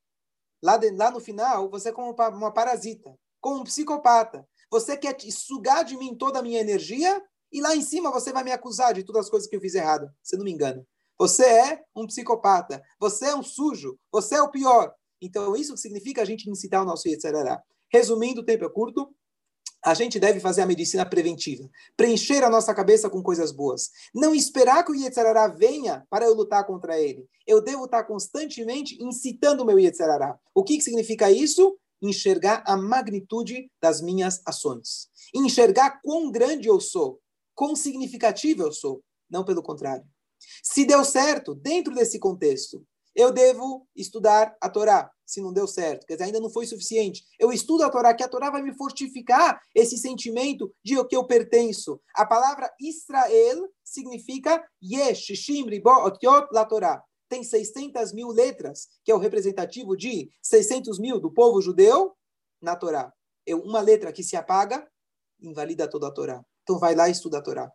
Lá, 0.61 0.75
de, 0.75 0.91
lá 0.91 1.09
no 1.11 1.19
final, 1.19 1.69
você 1.69 1.89
é 1.89 1.91
como 1.91 2.13
uma 2.13 2.51
parasita, 2.51 3.15
como 3.39 3.61
um 3.61 3.63
psicopata. 3.63 4.45
Você 4.71 4.97
quer 4.97 5.15
sugar 5.31 5.83
de 5.83 5.95
mim 5.97 6.15
toda 6.15 6.39
a 6.39 6.43
minha 6.43 6.59
energia 6.59 7.23
e 7.51 7.61
lá 7.61 7.75
em 7.75 7.81
cima 7.81 8.11
você 8.11 8.33
vai 8.33 8.43
me 8.43 8.51
acusar 8.51 8.93
de 8.93 9.03
todas 9.03 9.25
as 9.25 9.29
coisas 9.29 9.49
que 9.49 9.55
eu 9.55 9.61
fiz 9.61 9.73
errado. 9.73 10.11
Você 10.21 10.35
não 10.35 10.43
me 10.43 10.51
engana. 10.51 10.85
Você 11.19 11.43
é 11.43 11.81
um 11.95 12.07
psicopata. 12.07 12.81
Você 12.99 13.25
é 13.25 13.35
um 13.35 13.43
sujo. 13.43 13.99
Você 14.11 14.35
é 14.35 14.41
o 14.41 14.49
pior. 14.49 14.93
Então, 15.21 15.55
isso 15.55 15.75
significa 15.75 16.21
a 16.21 16.25
gente 16.25 16.49
incitar 16.49 16.81
o 16.81 16.85
nosso 16.85 17.07
Yetzirará. 17.07 17.61
Resumindo, 17.91 18.41
o 18.41 18.45
tempo 18.45 18.65
é 18.65 18.69
curto 18.69 19.13
a 19.83 19.93
gente 19.93 20.19
deve 20.19 20.39
fazer 20.39 20.61
a 20.61 20.65
medicina 20.65 21.05
preventiva, 21.05 21.69
preencher 21.95 22.43
a 22.43 22.49
nossa 22.49 22.73
cabeça 22.73 23.09
com 23.09 23.23
coisas 23.23 23.51
boas, 23.51 23.89
não 24.13 24.35
esperar 24.35 24.83
que 24.83 24.91
o 24.91 24.95
Yetzirará 24.95 25.47
venha 25.47 26.05
para 26.09 26.25
eu 26.25 26.33
lutar 26.33 26.65
contra 26.65 26.99
ele. 26.99 27.25
Eu 27.47 27.61
devo 27.61 27.85
estar 27.85 28.03
constantemente 28.03 29.01
incitando 29.01 29.61
o 29.61 29.65
meu 29.65 29.79
Yetzirará. 29.79 30.37
O 30.53 30.63
que, 30.63 30.77
que 30.77 30.83
significa 30.83 31.31
isso? 31.31 31.77
Enxergar 32.01 32.63
a 32.65 32.75
magnitude 32.75 33.69
das 33.81 34.01
minhas 34.01 34.41
ações. 34.45 35.09
Enxergar 35.33 36.01
quão 36.01 36.31
grande 36.31 36.67
eu 36.67 36.79
sou, 36.79 37.19
quão 37.55 37.75
significativo 37.75 38.63
eu 38.63 38.71
sou, 38.71 39.01
não 39.29 39.45
pelo 39.45 39.63
contrário. 39.63 40.05
Se 40.63 40.85
deu 40.85 41.03
certo 41.03 41.55
dentro 41.55 41.93
desse 41.93 42.19
contexto, 42.19 42.85
eu 43.15 43.31
devo 43.31 43.87
estudar 43.95 44.55
a 44.61 44.69
Torá, 44.69 45.11
se 45.25 45.41
não 45.41 45.51
deu 45.51 45.67
certo, 45.67 46.05
quer 46.07 46.13
dizer, 46.13 46.25
ainda 46.25 46.39
não 46.39 46.49
foi 46.49 46.65
suficiente. 46.65 47.23
Eu 47.37 47.51
estudo 47.51 47.83
a 47.83 47.89
Torá, 47.89 48.13
que 48.13 48.23
a 48.23 48.27
Torá 48.27 48.49
vai 48.49 48.61
me 48.61 48.73
fortificar 48.73 49.61
esse 49.75 49.97
sentimento 49.97 50.73
de 50.83 51.03
que 51.05 51.15
eu 51.15 51.25
pertenço. 51.25 51.99
A 52.15 52.25
palavra 52.25 52.71
Israel 52.79 53.69
significa 53.83 54.63
Yesh, 54.81 55.33
Shimri, 55.35 55.81
Bo, 55.81 56.05
Otiot, 56.05 56.47
La 56.51 56.65
Torá. 56.65 57.03
Tem 57.27 57.43
600 57.43 58.13
mil 58.13 58.29
letras, 58.29 58.87
que 59.03 59.11
é 59.11 59.15
o 59.15 59.19
representativo 59.19 59.95
de 59.95 60.31
600 60.41 60.97
mil 60.97 61.19
do 61.19 61.31
povo 61.31 61.61
judeu 61.61 62.15
na 62.61 62.75
Torá. 62.75 63.13
Uma 63.47 63.81
letra 63.81 64.13
que 64.13 64.23
se 64.23 64.35
apaga, 64.35 64.87
invalida 65.41 65.89
toda 65.89 66.07
a 66.07 66.11
Torá. 66.11 66.43
Então 66.63 66.79
vai 66.79 66.95
lá 66.95 67.07
e 67.07 67.11
estuda 67.11 67.39
a 67.39 67.41
Torá. 67.41 67.71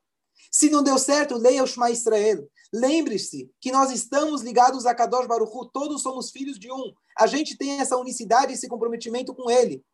Se 0.51 0.71
não 0.71 0.83
deu 0.83 0.99
certo, 0.99 1.37
leia 1.37 1.63
o 1.63 1.67
Shema 1.67 1.91
Israel. 1.91 2.49
Lembre-se 2.73 3.51
que 3.61 3.71
nós 3.71 3.91
estamos 3.91 4.43
ligados 4.43 4.87
a 4.87 4.95
Kadosh 4.95 5.27
Baruchu, 5.27 5.71
todos 5.73 6.03
somos 6.03 6.31
filhos 6.31 6.59
de 6.59 6.73
um. 6.73 6.93
A 7.19 7.27
gente 7.27 7.57
tem 7.57 7.81
essa 7.81 7.97
unicidade, 7.97 8.53
esse 8.53 8.69
comprometimento 8.69 9.35
com 9.35 9.51
ele. 9.51 9.85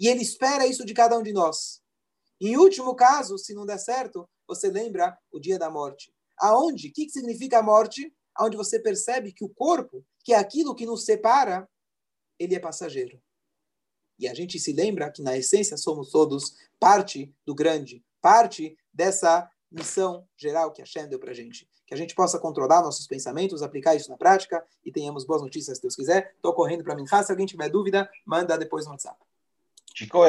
E 0.00 0.08
ele 0.08 0.22
espera 0.22 0.66
isso 0.66 0.84
de 0.84 0.94
cada 0.94 1.18
um 1.18 1.22
de 1.22 1.32
nós. 1.32 1.80
Em 2.40 2.56
último 2.56 2.94
caso, 2.94 3.38
se 3.38 3.54
não 3.54 3.64
der 3.64 3.78
certo, 3.78 4.28
você 4.48 4.68
lembra 4.68 5.16
o 5.30 5.38
dia 5.38 5.58
da 5.58 5.70
morte. 5.70 6.12
Aonde? 6.38 6.88
O 6.88 6.92
que 6.92 7.08
significa 7.08 7.58
a 7.58 7.62
morte? 7.62 8.12
Aonde 8.34 8.56
você 8.56 8.80
percebe 8.80 9.32
que 9.32 9.44
o 9.44 9.48
corpo, 9.48 10.04
que 10.24 10.32
é 10.32 10.36
aquilo 10.36 10.74
que 10.74 10.86
nos 10.86 11.04
separa, 11.04 11.68
ele 12.38 12.54
é 12.54 12.58
passageiro. 12.58 13.22
E 14.18 14.26
a 14.26 14.34
gente 14.34 14.58
se 14.58 14.72
lembra 14.72 15.10
que, 15.10 15.22
na 15.22 15.36
essência, 15.36 15.76
somos 15.76 16.10
todos 16.10 16.56
parte 16.80 17.34
do 17.46 17.54
grande, 17.54 18.04
parte 18.20 18.76
dessa 18.92 19.48
missão 19.72 20.26
geral 20.36 20.70
que 20.72 20.82
a 20.82 20.84
Shem 20.84 21.08
deu 21.08 21.18
para 21.18 21.30
a 21.30 21.34
gente. 21.34 21.68
Que 21.86 21.94
a 21.94 21.96
gente 21.96 22.14
possa 22.14 22.38
controlar 22.38 22.82
nossos 22.82 23.06
pensamentos, 23.06 23.62
aplicar 23.62 23.94
isso 23.94 24.10
na 24.10 24.16
prática 24.16 24.64
e 24.84 24.92
tenhamos 24.92 25.24
boas 25.24 25.42
notícias, 25.42 25.78
se 25.78 25.82
Deus 25.82 25.96
quiser. 25.96 26.32
Estou 26.36 26.54
correndo 26.54 26.84
para 26.84 26.94
mim. 26.94 27.06
Se 27.06 27.32
alguém 27.32 27.46
tiver 27.46 27.68
dúvida, 27.68 28.08
manda 28.24 28.56
depois 28.56 28.84
no 28.84 28.92
WhatsApp. 28.92 29.18
Chico, 29.94 30.24